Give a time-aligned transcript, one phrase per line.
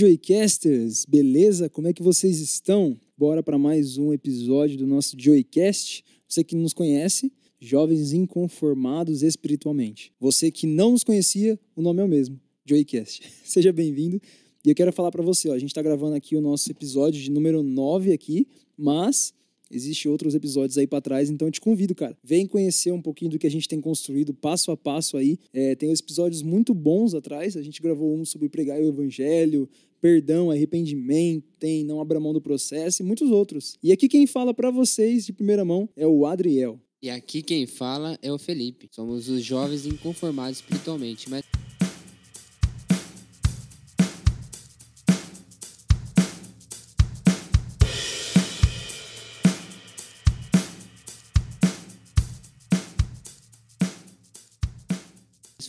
[0.00, 1.68] Joycasters, beleza?
[1.68, 2.98] Como é que vocês estão?
[3.18, 6.02] Bora para mais um episódio do nosso Joycast.
[6.26, 7.30] Você que nos conhece,
[7.60, 10.10] jovens inconformados espiritualmente.
[10.18, 13.30] Você que não nos conhecia, o nome é o mesmo, Joycast.
[13.44, 14.18] Seja bem-vindo.
[14.64, 17.20] E eu quero falar para você, ó, a gente está gravando aqui o nosso episódio
[17.20, 18.48] de número 9 aqui,
[18.78, 19.34] mas
[19.72, 22.18] Existem outros episódios aí para trás, então eu te convido, cara.
[22.24, 25.38] Vem conhecer um pouquinho do que a gente tem construído passo a passo aí.
[25.52, 27.56] É, tem episódios muito bons atrás.
[27.56, 29.68] A gente gravou um sobre pregar o evangelho,
[30.00, 33.76] perdão, arrependimento, tem não abra mão do processo e muitos outros.
[33.82, 36.80] E aqui quem fala para vocês de primeira mão é o Adriel.
[37.02, 38.88] E aqui quem fala é o Felipe.
[38.90, 41.42] Somos os jovens inconformados espiritualmente, mas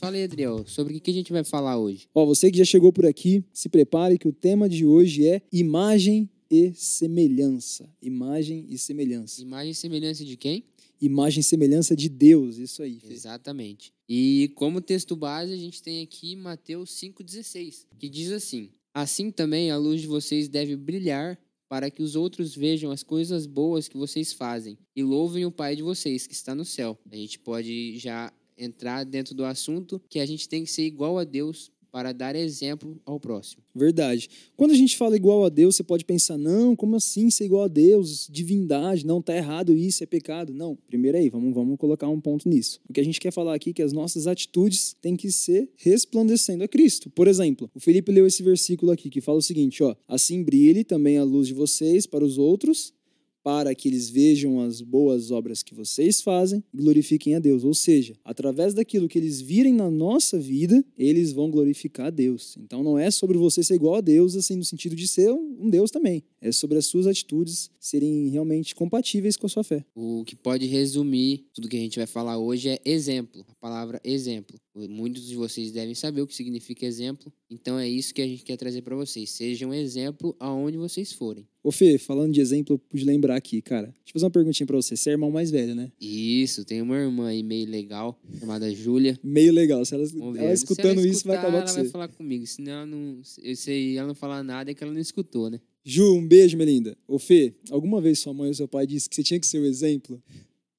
[0.02, 2.10] Fala aí, Adriel, sobre o que a gente vai falar hoje?
[2.16, 5.44] Ó, você que já chegou por aqui, se prepare que o tema de hoje é
[5.54, 7.88] imagem e semelhança.
[8.02, 9.40] Imagem e semelhança.
[9.40, 10.64] Imagem e semelhança de quem?
[11.00, 13.00] Imagem e semelhança de Deus, isso aí.
[13.00, 13.14] Fê.
[13.14, 13.94] Exatamente.
[14.10, 19.70] E como texto base, a gente tem aqui Mateus 5,16, que diz assim: Assim também
[19.70, 23.98] a luz de vocês deve brilhar para que os outros vejam as coisas boas que
[23.98, 26.98] vocês fazem e louvem o Pai de vocês que está no céu.
[27.12, 31.18] A gente pode já entrar dentro do assunto que a gente tem que ser igual
[31.18, 33.62] a Deus para dar exemplo ao próximo.
[33.76, 34.30] Verdade.
[34.56, 37.64] Quando a gente fala igual a Deus, você pode pensar, não, como assim ser igual
[37.64, 38.28] a Deus?
[38.32, 40.54] Divindade, não, tá errado isso, é pecado.
[40.54, 42.80] Não, primeiro aí, vamos, vamos colocar um ponto nisso.
[42.90, 45.70] O que a gente quer falar aqui é que as nossas atitudes têm que ser
[45.76, 47.10] resplandecendo a Cristo.
[47.10, 50.84] Por exemplo, o Felipe leu esse versículo aqui que fala o seguinte, ó, assim brilhe
[50.84, 52.94] também a luz de vocês para os outros,
[53.44, 57.64] para que eles vejam as boas obras que vocês fazem e glorifiquem a Deus.
[57.64, 62.58] Ou seja, através daquilo que eles virem na nossa vida, eles vão glorificar a Deus.
[62.58, 65.70] Então não é sobre você ser igual a Deus, assim, no sentido de ser um
[65.70, 66.24] Deus também.
[66.40, 69.86] É sobre as suas atitudes serem realmente compatíveis com a sua fé.
[69.96, 73.46] O que pode resumir tudo que a gente vai falar hoje é exemplo.
[73.48, 74.60] A palavra exemplo.
[74.74, 78.44] Muitos de vocês devem saber o que significa exemplo, então é isso que a gente
[78.44, 79.30] quer trazer para vocês.
[79.30, 81.46] Seja um exemplo aonde vocês forem.
[81.64, 83.88] Ô Fê, falando de exemplo, eu pude lembrar aqui, cara.
[83.88, 84.96] Deixa eu fazer uma perguntinha pra você.
[84.96, 85.92] Você é irmão mais velho, né?
[86.02, 89.20] Isso, tem uma irmã aí meio legal, chamada Júlia.
[89.24, 89.86] Meio legal.
[89.86, 91.74] Se ela, ela escutando ela escutar, isso, vai acabar com você.
[91.76, 92.48] Ela vai falar comigo.
[92.48, 95.62] Se ela não, se ela não falar nada, é que ela não escutou, né?
[95.84, 96.98] Ju, um beijo, minha linda.
[97.08, 99.60] Ô Fê, alguma vez sua mãe ou seu pai disse que você tinha que ser
[99.60, 100.22] o exemplo?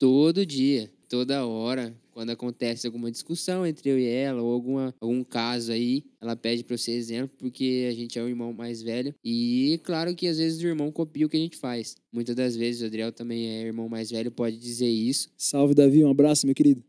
[0.00, 5.22] Todo dia, toda hora quando acontece alguma discussão entre eu e ela, ou alguma, algum
[5.22, 8.80] caso aí, ela pede para eu ser exemplo, porque a gente é o irmão mais
[8.80, 9.14] velho.
[9.22, 11.96] E claro que às vezes o irmão copia o que a gente faz.
[12.10, 15.30] Muitas das vezes o Adriel também é irmão mais velho, pode dizer isso.
[15.36, 16.82] Salve, Davi, um abraço, meu querido.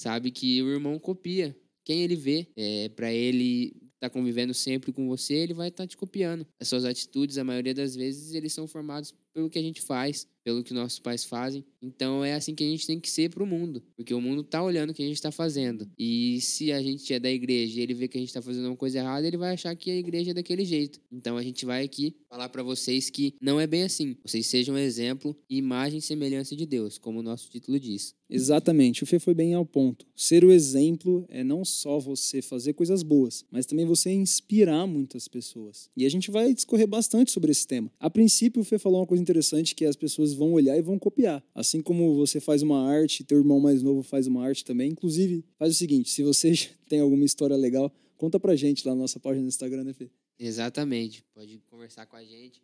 [0.00, 1.54] Sabe que o irmão copia
[1.84, 2.48] quem ele vê.
[2.56, 6.46] É, para ele tá convivendo sempre com você, ele vai estar tá te copiando.
[6.58, 10.26] As suas atitudes, a maioria das vezes, eles são formados pelo que a gente faz,
[10.50, 11.64] pelo que nossos pais fazem.
[11.80, 14.42] Então é assim que a gente tem que ser para o mundo, porque o mundo
[14.42, 15.88] tá olhando o que a gente está fazendo.
[15.96, 18.66] E se a gente é da igreja e ele vê que a gente está fazendo
[18.66, 21.00] uma coisa errada, ele vai achar que a igreja é daquele jeito.
[21.10, 24.16] Então a gente vai aqui falar para vocês que não é bem assim.
[24.24, 28.14] Vocês sejam exemplo imagem e semelhança de Deus, como o nosso título diz.
[28.28, 30.06] Exatamente, o Fê foi bem ao ponto.
[30.14, 35.26] Ser o exemplo é não só você fazer coisas boas, mas também você inspirar muitas
[35.26, 35.90] pessoas.
[35.96, 37.90] E a gente vai discorrer bastante sobre esse tema.
[37.98, 40.98] A princípio, o Fê falou uma coisa interessante que as pessoas vão olhar e vão
[40.98, 41.44] copiar.
[41.54, 44.90] Assim como você faz uma arte, teu irmão mais novo faz uma arte também.
[44.90, 46.52] Inclusive, faz o seguinte, se você
[46.88, 50.10] tem alguma história legal, conta pra gente lá na nossa página no Instagram, né, Fê?
[50.38, 51.22] Exatamente.
[51.34, 52.62] Pode conversar com a gente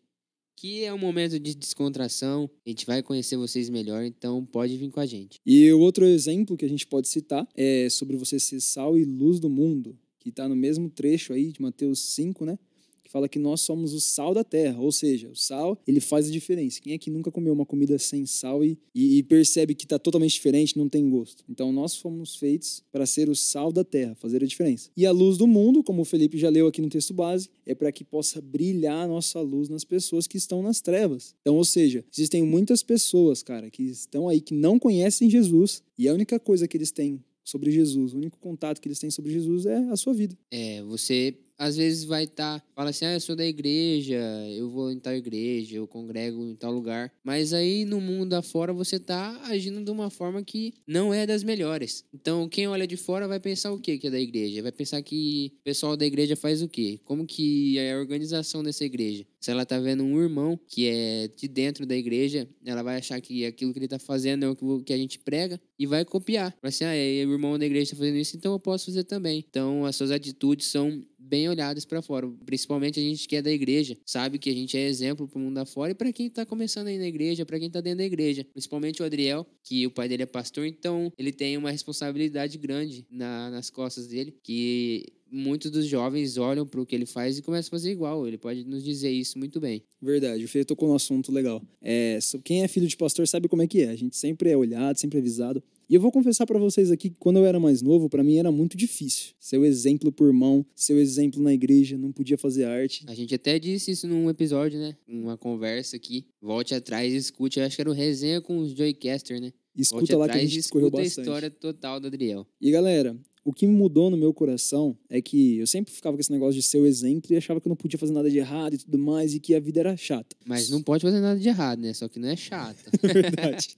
[0.59, 2.49] que é um momento de descontração.
[2.65, 5.39] A gente vai conhecer vocês melhor, então pode vir com a gente.
[5.45, 9.05] E o outro exemplo que a gente pode citar é sobre você ser sal e
[9.05, 12.59] luz do mundo, que está no mesmo trecho aí de Mateus 5, né?
[13.07, 16.29] Que fala que nós somos o sal da terra, ou seja, o sal ele faz
[16.29, 16.81] a diferença.
[16.81, 19.99] Quem é que nunca comeu uma comida sem sal e, e, e percebe que está
[19.99, 21.45] totalmente diferente, não tem gosto?
[21.49, 24.91] Então nós fomos feitos para ser o sal da terra, fazer a diferença.
[24.97, 27.75] E a luz do mundo, como o Felipe já leu aqui no texto base, é
[27.75, 31.35] para que possa brilhar a nossa luz nas pessoas que estão nas trevas.
[31.43, 36.09] Então, ou seja, existem muitas pessoas, cara, que estão aí que não conhecem Jesus e
[36.09, 39.31] a única coisa que eles têm sobre Jesus, o único contato que eles têm sobre
[39.31, 40.37] Jesus é a sua vida.
[40.51, 44.19] É, você às vezes vai estar, tá, fala assim, ah, eu sou da igreja,
[44.51, 47.13] eu vou em tal igreja, eu congrego em tal lugar.
[47.25, 51.43] Mas aí no mundo afora você tá agindo de uma forma que não é das
[51.43, 52.05] melhores.
[52.13, 54.63] Então quem olha de fora vai pensar o quê que é da igreja?
[54.63, 57.01] Vai pensar que o pessoal da igreja faz o quê?
[57.05, 59.25] Como que é a organização dessa igreja?
[59.47, 63.21] Se ela tá vendo um irmão que é de dentro da igreja, ela vai achar
[63.21, 66.53] que aquilo que ele tá fazendo é o que a gente prega e vai copiar.
[66.61, 69.05] Vai assim, ah, é, o irmão da igreja tá fazendo isso, então eu posso fazer
[69.05, 69.45] também.
[69.49, 72.29] Então as suas atitudes são bem olhadas para fora.
[72.45, 75.41] Principalmente a gente que é da igreja, sabe que a gente é exemplo para o
[75.41, 78.05] mundo afora e para quem está começando aí na igreja, para quem está dentro da
[78.05, 78.45] igreja.
[78.53, 83.07] Principalmente o Adriel, que o pai dele é pastor, então ele tem uma responsabilidade grande
[83.09, 87.43] na, nas costas dele, que muitos dos jovens olham para o que ele faz e
[87.43, 88.27] começam a fazer igual.
[88.27, 89.83] Ele pode nos dizer isso muito bem.
[90.01, 91.63] Verdade, o Fê tocou no assunto legal.
[91.81, 93.89] É, quem é filho de pastor sabe como é que é.
[93.89, 95.63] A gente sempre é olhado, sempre é avisado.
[95.89, 98.39] E eu vou confessar para vocês aqui que quando eu era mais novo, para mim
[98.39, 99.35] era muito difícil.
[99.39, 103.05] Ser o exemplo por mão, ser o exemplo na igreja, não podia fazer arte.
[103.07, 104.97] A gente até disse isso num episódio, né?
[105.07, 106.27] Uma conversa aqui.
[106.43, 107.61] Volte atrás e escute.
[107.61, 109.53] Eu acho que era o resenha com os Joycaster, né?
[109.77, 111.25] Escuta Volte lá atrás que a gente escuta correu a bastante.
[111.25, 112.47] história total do Adriel.
[112.61, 116.33] E galera, o que mudou no meu coração é que eu sempre ficava com esse
[116.33, 118.75] negócio de ser o exemplo e achava que eu não podia fazer nada de errado
[118.75, 120.35] e tudo mais e que a vida era chata.
[120.45, 121.95] Mas não pode fazer nada de errado, né?
[121.95, 122.91] Só que não é chato.
[123.01, 123.69] Verdade.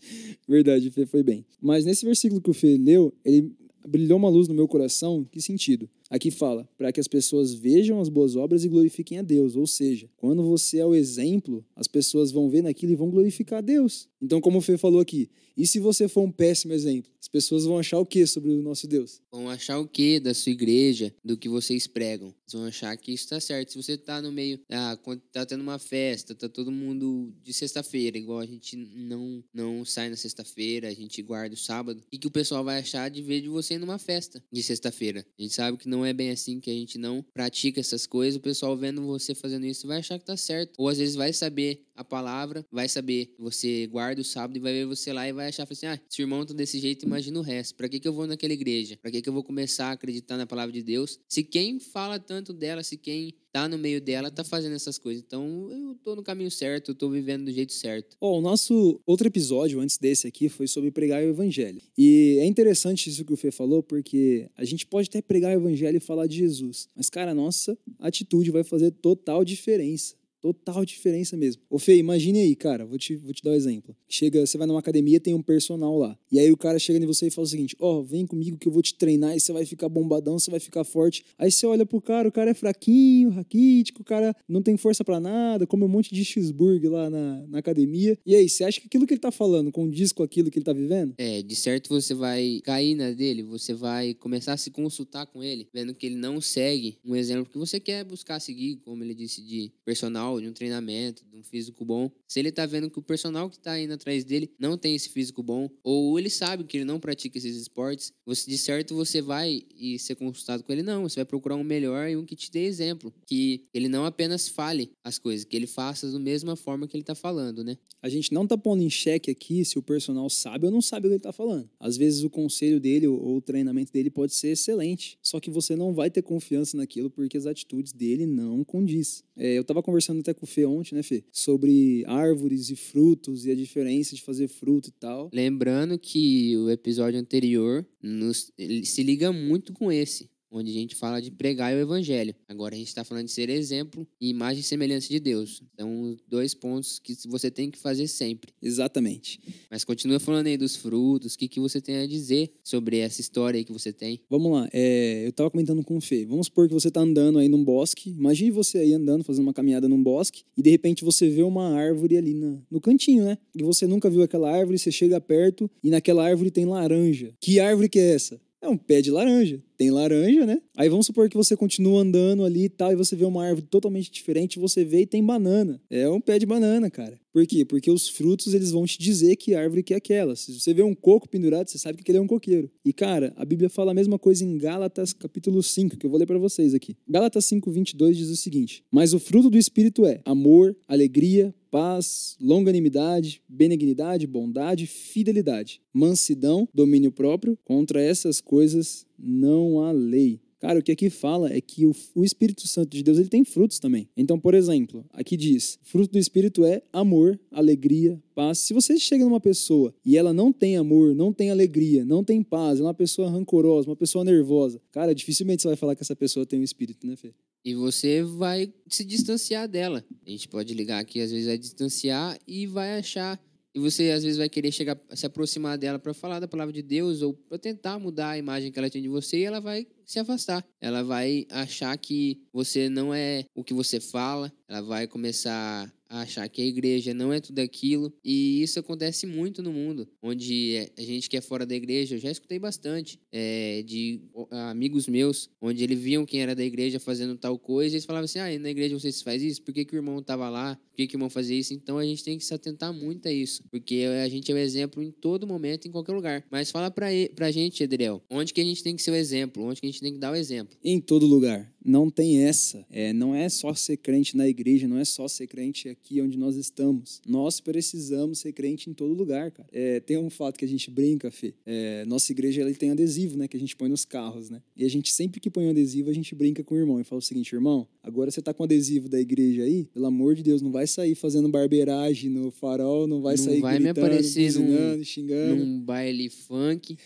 [0.49, 1.45] Verdade, o Fê foi bem.
[1.61, 3.53] Mas nesse versículo que o Fê leu, ele
[3.87, 5.23] brilhou uma luz no meu coração.
[5.31, 5.87] Que sentido?
[6.11, 9.57] Aqui fala, para que as pessoas vejam as boas obras e glorifiquem a Deus.
[9.57, 13.59] Ou seja, quando você é o exemplo, as pessoas vão ver naquilo e vão glorificar
[13.59, 14.09] a Deus.
[14.21, 15.29] Então, como o Fê falou aqui,
[15.59, 17.11] e se você for um péssimo exemplo?
[17.21, 19.21] As pessoas vão achar o que sobre o nosso Deus?
[19.31, 22.29] Vão achar o que da sua igreja, do que vocês pregam?
[22.29, 23.73] Eles vão achar que isso tá certo.
[23.73, 24.97] Se você tá no meio, ah,
[25.33, 30.09] tá tendo uma festa, tá todo mundo de sexta-feira, igual a gente não não sai
[30.09, 32.01] na sexta-feira, a gente guarda o sábado.
[32.07, 35.27] O que, que o pessoal vai achar de ver de você numa festa de sexta-feira?
[35.37, 38.37] A gente sabe que não é bem assim, que a gente não pratica essas coisas.
[38.37, 40.75] O pessoal vendo você fazendo isso vai achar que tá certo.
[40.79, 44.73] Ou às vezes vai saber a palavra, vai saber você guarda o sábado e vai
[44.73, 47.39] ver você lá e vai achar assim: ah, se o irmão tá desse jeito, imagina
[47.39, 47.75] o resto.
[47.75, 48.97] Pra que, que eu vou naquela igreja?
[49.03, 51.19] Pra que, que eu vou começar a acreditar na palavra de Deus?
[51.29, 55.23] Se quem fala tanto dela, se quem tá no meio dela, tá fazendo essas coisas.
[55.27, 58.17] Então eu tô no caminho certo, eu tô vivendo do jeito certo.
[58.21, 61.81] O nosso outro episódio antes desse aqui foi sobre pregar o evangelho.
[61.97, 65.61] E é interessante isso que o Fê falou, porque a gente pode até pregar o
[65.61, 70.15] evangelho e falar de Jesus, mas cara, a nossa atitude vai fazer total diferença.
[70.41, 71.63] Total diferença mesmo.
[71.69, 73.97] Ô Fê, imagine aí, cara, vou te, vou te dar um exemplo.
[74.09, 76.19] Chega, você vai numa academia, tem um personal lá.
[76.31, 78.69] E aí o cara chega em você e fala o seguinte: Ó, vem comigo que
[78.69, 81.25] eu vou te treinar e você vai ficar bombadão, você vai ficar forte.
[81.37, 85.05] Aí você olha pro cara, o cara é fraquinho, raquítico, o cara não tem força
[85.05, 88.17] pra nada, come um monte de cheeseburger lá na, na academia.
[88.25, 90.65] E aí, você acha que aquilo que ele tá falando condiz com aquilo que ele
[90.65, 91.15] tá vivendo?
[91.19, 95.43] É, de certo você vai cair na dele, você vai começar a se consultar com
[95.43, 99.15] ele, vendo que ele não segue um exemplo que você quer buscar seguir, como ele
[99.15, 102.11] disse, de personal, de um treinamento, de um físico bom.
[102.27, 105.09] Se ele tá vendo que o personal que tá indo atrás dele não tem esse
[105.09, 109.23] físico bom, ou ele sabe que ele não pratica esses esportes, você, de certo você
[109.23, 112.37] vai e ser consultado com ele, não, você vai procurar um melhor e um que
[112.37, 116.57] te dê exemplo, que ele não apenas fale as coisas, que ele faça da mesma
[116.57, 117.79] forma que ele tá falando, né?
[118.01, 121.07] A gente não tá pondo em xeque aqui se o personal sabe ou não sabe
[121.07, 121.69] o que ele tá falando.
[121.81, 125.75] Às vezes o conselho dele ou, o treinamento dele pode ser excelente, só que você
[125.75, 129.25] não vai ter confiança naquilo porque as atitudes dele não condiz.
[129.39, 131.23] É, eu tava conversando até com o Fê ontem, né, Fê?
[131.31, 135.31] Sobre árvores e frutos e a diferença de fazer fruto e tal.
[135.33, 138.53] Lembrando que o episódio anterior nos,
[138.85, 142.35] se liga muito com esse, onde a gente fala de pregar o evangelho.
[142.49, 145.63] Agora a gente está falando de ser exemplo e imagem e semelhança de Deus.
[145.75, 148.53] Então, dois pontos que você tem que fazer sempre.
[148.63, 149.41] Exatamente.
[149.71, 153.21] Mas continua falando aí dos frutos, o que, que você tem a dizer sobre essa
[153.21, 154.21] história aí que você tem.
[154.31, 156.25] Vamos lá, é, eu tava comentando com o Fê.
[156.25, 158.11] Vamos supor que você tá andando aí num bosque.
[158.11, 161.75] Imagine você aí andando, fazendo uma caminhada num bosque, e de repente você vê uma
[161.75, 163.39] árvore ali na- no cantinho, né?
[163.55, 167.35] E você nunca viu aquela árvore, você chega perto e naquela árvore tem laranja.
[167.41, 168.41] Que árvore que é essa?
[168.61, 169.63] É um pé de laranja.
[169.79, 170.61] Tem laranja, né?
[170.77, 173.65] Aí vamos supor que você continua andando ali e tal, e você vê uma árvore
[173.71, 175.81] totalmente diferente, você vê e tem banana.
[175.89, 177.19] É um pé de banana, cara.
[177.33, 177.65] Por quê?
[177.65, 180.35] Porque os frutos, eles vão te dizer que árvore que é aquela.
[180.35, 182.69] Se você vê um coco pendurado, você sabe que ele é um coqueiro.
[182.85, 186.19] E, cara, a Bíblia fala a mesma coisa em Gálatas capítulo 5, que eu vou
[186.19, 186.97] ler pra vocês aqui.
[187.09, 192.37] Gálatas 5, 22 diz o seguinte: Mas o fruto do Espírito é amor, alegria, paz,
[192.41, 197.57] longanimidade, benignidade, bondade, fidelidade, mansidão, domínio próprio.
[197.65, 200.41] Contra essas coisas não há lei.
[200.61, 203.45] Cara, o que aqui fala é que o, o Espírito Santo de Deus ele tem
[203.45, 204.09] frutos também.
[204.17, 208.59] Então, por exemplo, aqui diz: fruto do Espírito é amor, alegria, paz.
[208.59, 212.43] Se você chega numa pessoa e ela não tem amor, não tem alegria, não tem
[212.43, 216.17] paz, é uma pessoa rancorosa, uma pessoa nervosa, cara, dificilmente você vai falar que essa
[216.17, 217.33] pessoa tem um espírito, né, Fê?
[217.65, 220.05] E você vai se distanciar dela.
[220.27, 223.41] A gente pode ligar aqui, às vezes vai distanciar e vai achar.
[223.79, 226.83] E você às vezes vai querer chegar, se aproximar dela para falar da palavra de
[226.83, 229.87] Deus ou para tentar mudar a imagem que ela tem de você e ela vai
[230.09, 230.67] se afastar.
[230.81, 236.23] Ela vai achar que você não é o que você fala, ela vai começar a
[236.23, 238.13] achar que a igreja não é tudo aquilo.
[238.25, 242.19] E isso acontece muito no mundo, onde a gente que é fora da igreja, eu
[242.19, 247.37] já escutei bastante é, de amigos meus, onde eles viam quem era da igreja fazendo
[247.37, 249.63] tal coisa, e eles falavam assim: ah, na igreja você faz isso?
[249.63, 250.77] Por que, que o irmão estava lá?
[250.77, 251.75] Por que, que o irmão fazia isso?
[251.75, 254.59] Então a gente tem que se atentar muito a isso, porque a gente é o
[254.59, 256.45] exemplo em todo momento, em qualquer lugar.
[256.51, 259.65] Mas fala pra, pra gente, Edriel, onde que a gente tem que ser o exemplo?
[259.65, 260.77] Onde que a gente tem que dar o exemplo?
[260.85, 261.73] Em todo lugar.
[261.85, 262.85] Não tem essa.
[262.91, 266.37] É, não é só ser crente na igreja, não é só ser crente aqui onde
[266.37, 267.23] nós estamos.
[267.27, 269.69] Nós precisamos ser crente em todo lugar, cara.
[269.73, 271.55] É, tem um fato que a gente brinca, Fê.
[271.65, 273.49] É, nossa igreja ela tem adesivo, né?
[273.49, 274.61] Que a gente põe nos carros, né?
[274.77, 277.05] E a gente, sempre que põe um adesivo, a gente brinca com o irmão e
[277.05, 280.43] fala o seguinte, irmão, agora você tá com adesivo da igreja aí, pelo amor de
[280.43, 284.07] Deus, não vai sair fazendo barbeiragem no farol, não vai não sair vai gritando, me
[284.07, 285.65] aparecer buzinando, num, xingando.
[285.65, 286.99] num baile funk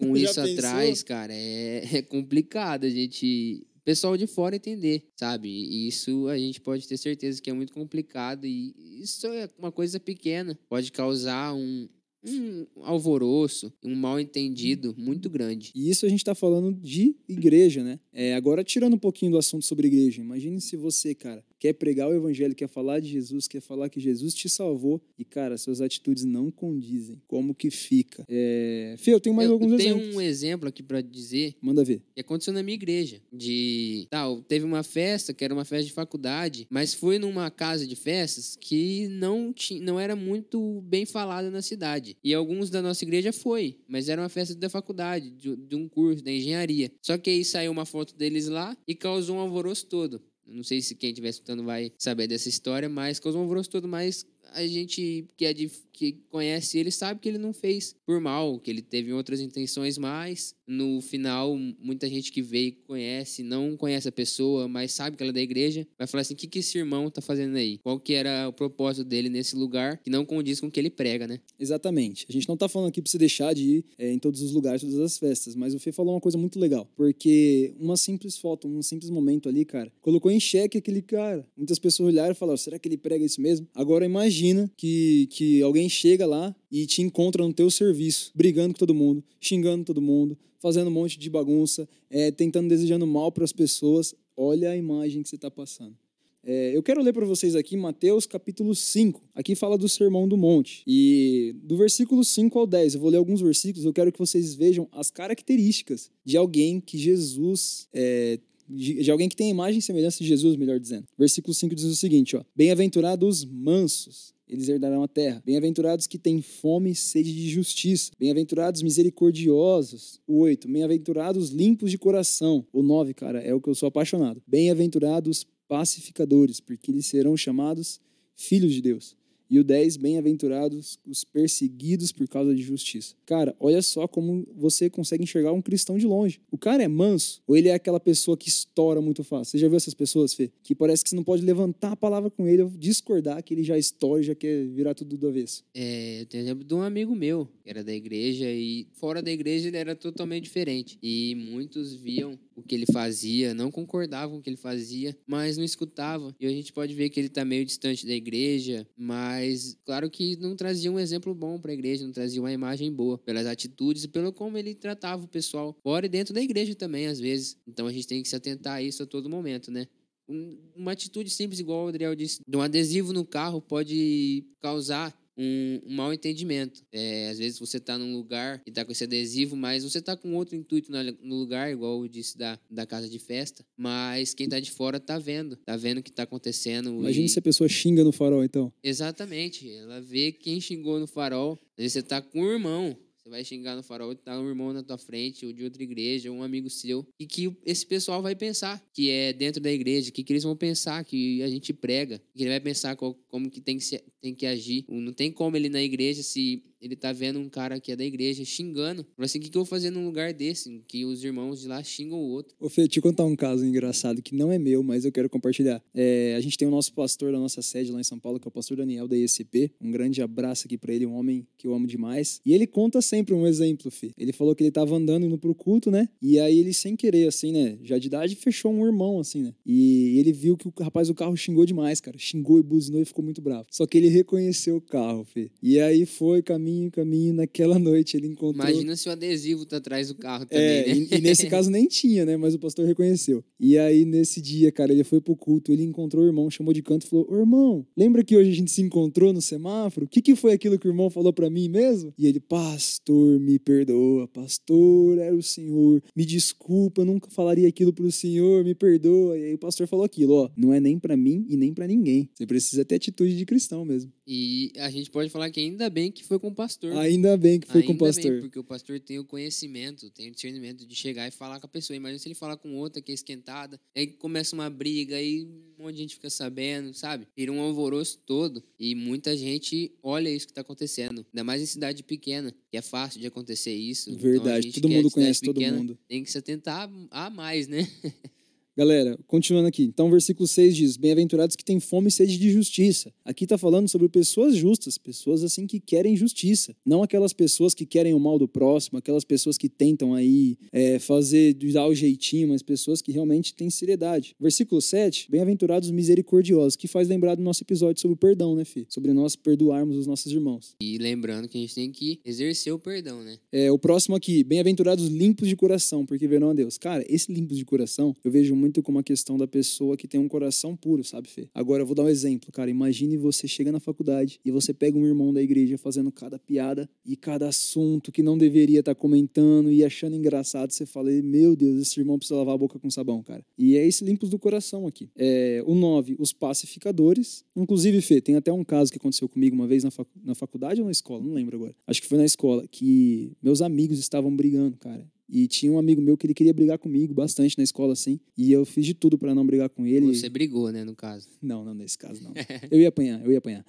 [0.00, 0.54] com Já isso pensou?
[0.54, 1.32] atrás, cara.
[1.34, 5.48] É, é complicado a gente pessoal de fora entender, sabe?
[5.48, 9.72] E isso a gente pode ter certeza que é muito complicado e isso é uma
[9.72, 11.88] coisa pequena, pode causar um,
[12.24, 15.72] um alvoroço, um mal entendido muito grande.
[15.74, 17.98] E isso a gente está falando de igreja, né?
[18.12, 22.08] É, agora, tirando um pouquinho do assunto sobre igreja, imagine se você, cara, quer pregar
[22.08, 25.82] o evangelho, quer falar de Jesus, quer falar que Jesus te salvou e, cara, suas
[25.82, 27.20] atitudes não condizem.
[27.28, 28.24] Como que fica?
[28.28, 28.96] É...
[28.98, 30.16] Fê, eu tenho mais eu alguns tenho exemplos.
[30.16, 32.02] um exemplo aqui para dizer Manda ver.
[32.14, 33.20] que aconteceu na minha igreja.
[33.30, 37.86] De tal, teve uma festa que era uma festa de faculdade, mas foi numa casa
[37.86, 42.16] de festas que não tinha, não era muito bem falada na cidade.
[42.24, 45.86] E alguns da nossa igreja foi, mas era uma festa da faculdade, de, de um
[45.86, 46.90] curso da engenharia.
[47.02, 50.22] Só que aí saiu uma foto deles lá e causou um alvoroço todo.
[50.50, 53.86] Não sei se quem estiver escutando vai saber dessa história, mas causou um alvoroço todo,
[53.86, 58.20] mas a gente que, é de, que conhece ele sabe que ele não fez por
[58.20, 63.42] mal, que ele teve outras intenções, mas no final, muita gente que veio e conhece,
[63.42, 66.36] não conhece a pessoa, mas sabe que ela é da igreja, vai falar assim: o
[66.36, 67.78] que, que esse irmão tá fazendo aí?
[67.78, 70.90] Qual que era o propósito dele nesse lugar que não condiz com o que ele
[70.90, 71.40] prega, né?
[71.58, 72.24] Exatamente.
[72.28, 74.52] A gente não tá falando aqui pra você deixar de ir é, em todos os
[74.52, 78.38] lugares, todas as festas, mas o Fê falou uma coisa muito legal, porque uma simples
[78.38, 81.46] foto, um simples momento ali, cara, colocou em xeque aquele cara.
[81.56, 83.66] Muitas pessoas olharam e falaram: será que ele prega isso mesmo?
[83.74, 84.39] Agora imagina
[84.76, 89.22] que, que alguém chega lá e te encontra no teu serviço, brigando com todo mundo,
[89.40, 94.14] xingando todo mundo, fazendo um monte de bagunça, é, tentando, desejando mal para as pessoas.
[94.36, 95.96] Olha a imagem que você está passando.
[96.42, 99.22] É, eu quero ler para vocês aqui Mateus capítulo 5.
[99.34, 100.82] Aqui fala do Sermão do Monte.
[100.86, 104.54] E do versículo 5 ao 10, eu vou ler alguns versículos, eu quero que vocês
[104.54, 108.38] vejam as características de alguém que Jesus é,
[108.70, 111.06] de, alguém que tem a imagem e semelhança de Jesus, melhor dizendo.
[111.18, 115.42] Versículo 5 diz o seguinte, ó: Bem-aventurados os mansos, eles herdarão a terra.
[115.44, 118.12] Bem-aventurados que têm fome e sede de justiça.
[118.18, 120.20] Bem-aventurados misericordiosos.
[120.26, 120.68] O 8.
[120.68, 122.66] Bem-aventurados limpos de coração.
[122.72, 124.42] O 9, cara, é o que eu sou apaixonado.
[124.46, 128.00] Bem-aventurados pacificadores, porque eles serão chamados
[128.34, 129.16] filhos de Deus.
[129.50, 133.14] E o 10, bem-aventurados os perseguidos por causa de justiça.
[133.26, 136.40] Cara, olha só como você consegue enxergar um cristão de longe.
[136.50, 139.52] O cara é manso ou ele é aquela pessoa que estoura muito fácil?
[139.52, 140.50] Você já viu essas pessoas, Fê?
[140.62, 143.64] Que parece que você não pode levantar a palavra com ele ou discordar que ele
[143.64, 145.64] já estoura e já quer virar tudo do avesso.
[145.74, 149.30] É, eu tenho exemplo de um amigo meu, que era da igreja e fora da
[149.30, 150.98] igreja ele era totalmente diferente.
[151.02, 155.56] E muitos viam o que ele fazia, não concordavam com o que ele fazia, mas
[155.56, 156.34] não escutavam.
[156.40, 160.36] E a gente pode ver que ele está meio distante da igreja, mas claro que
[160.36, 164.04] não trazia um exemplo bom para a igreja, não trazia uma imagem boa pelas atitudes
[164.04, 167.56] e pelo como ele tratava o pessoal fora e dentro da igreja também, às vezes.
[167.66, 169.86] Então a gente tem que se atentar a isso a todo momento, né?
[170.28, 175.12] Um- Uma atitude simples, igual o Adriel disse, de um adesivo no carro pode causar
[175.36, 176.82] um, um mal entendimento.
[176.92, 180.16] É, às vezes você está num lugar e está com esse adesivo, mas você está
[180.16, 180.90] com outro intuito
[181.22, 184.96] no lugar, igual eu disse da, da casa de festa, mas quem está de fora
[184.98, 186.90] está vendo, está vendo o que está acontecendo.
[186.90, 188.72] Imagina e- se a pessoa xinga no farol, então.
[188.82, 189.70] Exatamente.
[189.70, 191.58] Ela vê quem xingou no farol.
[191.76, 192.96] Às vezes você tá com um irmão.
[193.30, 196.42] Vai xingar no farol, tá um irmão na tua frente, ou de outra igreja, um
[196.42, 197.06] amigo seu.
[197.18, 200.56] E que esse pessoal vai pensar que é dentro da igreja, que, que eles vão
[200.56, 202.20] pensar que a gente prega.
[202.34, 204.84] Que ele vai pensar qual- como que tem que, se- tem que agir.
[204.88, 208.04] Não tem como ele na igreja se ele tá vendo um cara que é da
[208.04, 209.04] igreja xingando.
[209.16, 210.82] Fala assim, o que, que eu vou fazer num lugar desse?
[210.88, 212.54] Que os irmãos de lá xingam o outro.
[212.58, 215.82] Ô, Fê, eu contar um caso engraçado que não é meu, mas eu quero compartilhar.
[215.94, 218.46] É, a gente tem o nosso pastor da nossa sede lá em São Paulo, que
[218.46, 219.70] é o pastor Daniel da ISP.
[219.80, 222.40] Um grande abraço aqui pra ele, um homem que eu amo demais.
[222.44, 224.12] E ele conta sempre um exemplo, Fê.
[224.16, 226.08] Ele falou que ele tava andando indo pro culto, né?
[226.22, 227.78] E aí ele, sem querer, assim, né?
[227.82, 229.54] Já de idade, fechou um irmão, assim, né?
[229.66, 232.16] E ele viu que o rapaz do carro xingou demais, cara.
[232.18, 233.66] Xingou e buzinou e ficou muito bravo.
[233.70, 235.50] Só que ele reconheceu o carro, Fê.
[235.62, 237.34] E aí foi, caminho caminho, caminho.
[237.34, 238.64] Naquela noite ele encontrou.
[238.68, 241.06] Imagina se o adesivo tá atrás do carro também, É, né?
[241.10, 242.36] e, e nesse caso nem tinha, né?
[242.36, 243.44] Mas o pastor reconheceu.
[243.58, 246.82] E aí, nesse dia, cara, ele foi pro culto, ele encontrou o irmão, chamou de
[246.82, 250.06] canto e falou: Ô irmão, lembra que hoje a gente se encontrou no semáforo?
[250.06, 252.12] O que, que foi aquilo que o irmão falou pra mim mesmo?
[252.16, 257.92] E ele, pastor, me perdoa, pastor, era o senhor, me desculpa, eu nunca falaria aquilo
[257.92, 259.38] pro senhor, me perdoa.
[259.38, 261.86] E aí o pastor falou aquilo: ó, não é nem pra mim e nem pra
[261.86, 262.28] ninguém.
[262.34, 264.12] Você precisa ter atitude de cristão mesmo.
[264.26, 266.92] E a gente pode falar que ainda bem que foi com pastor.
[266.98, 268.40] Ainda bem que foi com o Ainda bem, pastor.
[268.40, 271.68] porque o pastor tem o conhecimento, tem o discernimento de chegar e falar com a
[271.68, 271.96] pessoa.
[271.96, 275.44] Imagina se ele falar com outra que é esquentada, aí começa uma briga, aí
[275.78, 277.26] um monte de gente fica sabendo, sabe?
[277.34, 278.62] Vira um alvoroço todo.
[278.78, 281.24] E muita gente olha isso que tá acontecendo.
[281.32, 284.10] Ainda mais em cidade pequena, que é fácil de acontecer isso.
[284.10, 285.98] Então, Verdade, gente todo é mundo conhece todo pequena mundo.
[286.06, 287.88] Tem que se atentar a mais, né?
[288.80, 289.82] Galera, continuando aqui.
[289.82, 293.12] Então, o versículo 6 diz: Bem-aventurados que têm fome e sede de justiça.
[293.22, 296.74] Aqui está falando sobre pessoas justas, pessoas assim que querem justiça.
[296.82, 300.98] Não aquelas pessoas que querem o mal do próximo, aquelas pessoas que tentam aí é,
[300.98, 304.34] fazer, dar o jeitinho, mas pessoas que realmente têm seriedade.
[304.40, 308.86] Versículo 7, bem-aventurados misericordiosos, que faz lembrar do nosso episódio sobre o perdão, né, Fih?
[308.88, 310.74] Sobre nós perdoarmos os nossos irmãos.
[310.82, 313.36] E lembrando que a gente tem que exercer o perdão, né?
[313.52, 316.78] É, o próximo aqui, bem-aventurados limpos de coração, porque verão a Deus.
[316.78, 320.20] Cara, esse limpos de coração, eu vejo muito como a questão da pessoa que tem
[320.20, 321.48] um coração puro, sabe, Fê?
[321.54, 322.70] Agora, eu vou dar um exemplo, cara.
[322.70, 326.88] Imagine você chega na faculdade e você pega um irmão da igreja fazendo cada piada
[327.04, 330.70] e cada assunto que não deveria estar comentando e achando engraçado.
[330.70, 333.44] Você fala, meu Deus, esse irmão precisa lavar a boca com sabão, cara.
[333.58, 335.08] E é esse limpos do coração aqui.
[335.16, 337.44] É, o 9, os pacificadores.
[337.56, 340.80] Inclusive, Fê, tem até um caso que aconteceu comigo uma vez na, facu- na faculdade
[340.80, 341.74] ou na escola, não lembro agora.
[341.86, 345.06] Acho que foi na escola, que meus amigos estavam brigando, cara.
[345.32, 348.18] E tinha um amigo meu que ele queria brigar comigo bastante na escola, assim.
[348.36, 350.14] E eu fiz de tudo pra não brigar com ele.
[350.14, 351.28] Você brigou, né, no caso.
[351.40, 352.32] Não, não, nesse caso não.
[352.70, 353.64] eu ia apanhar, eu ia apanhar.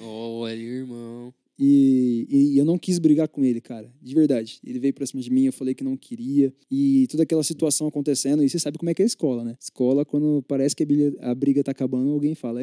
[0.00, 1.32] Olha, irmão.
[1.58, 3.90] E, e eu não quis brigar com ele, cara.
[4.02, 4.58] De verdade.
[4.64, 6.52] Ele veio pra cima de mim, eu falei que não queria.
[6.70, 8.42] E toda aquela situação acontecendo.
[8.42, 9.56] E você sabe como é que é a escola, né?
[9.60, 12.60] Escola, quando parece que a briga, a briga tá acabando, alguém fala,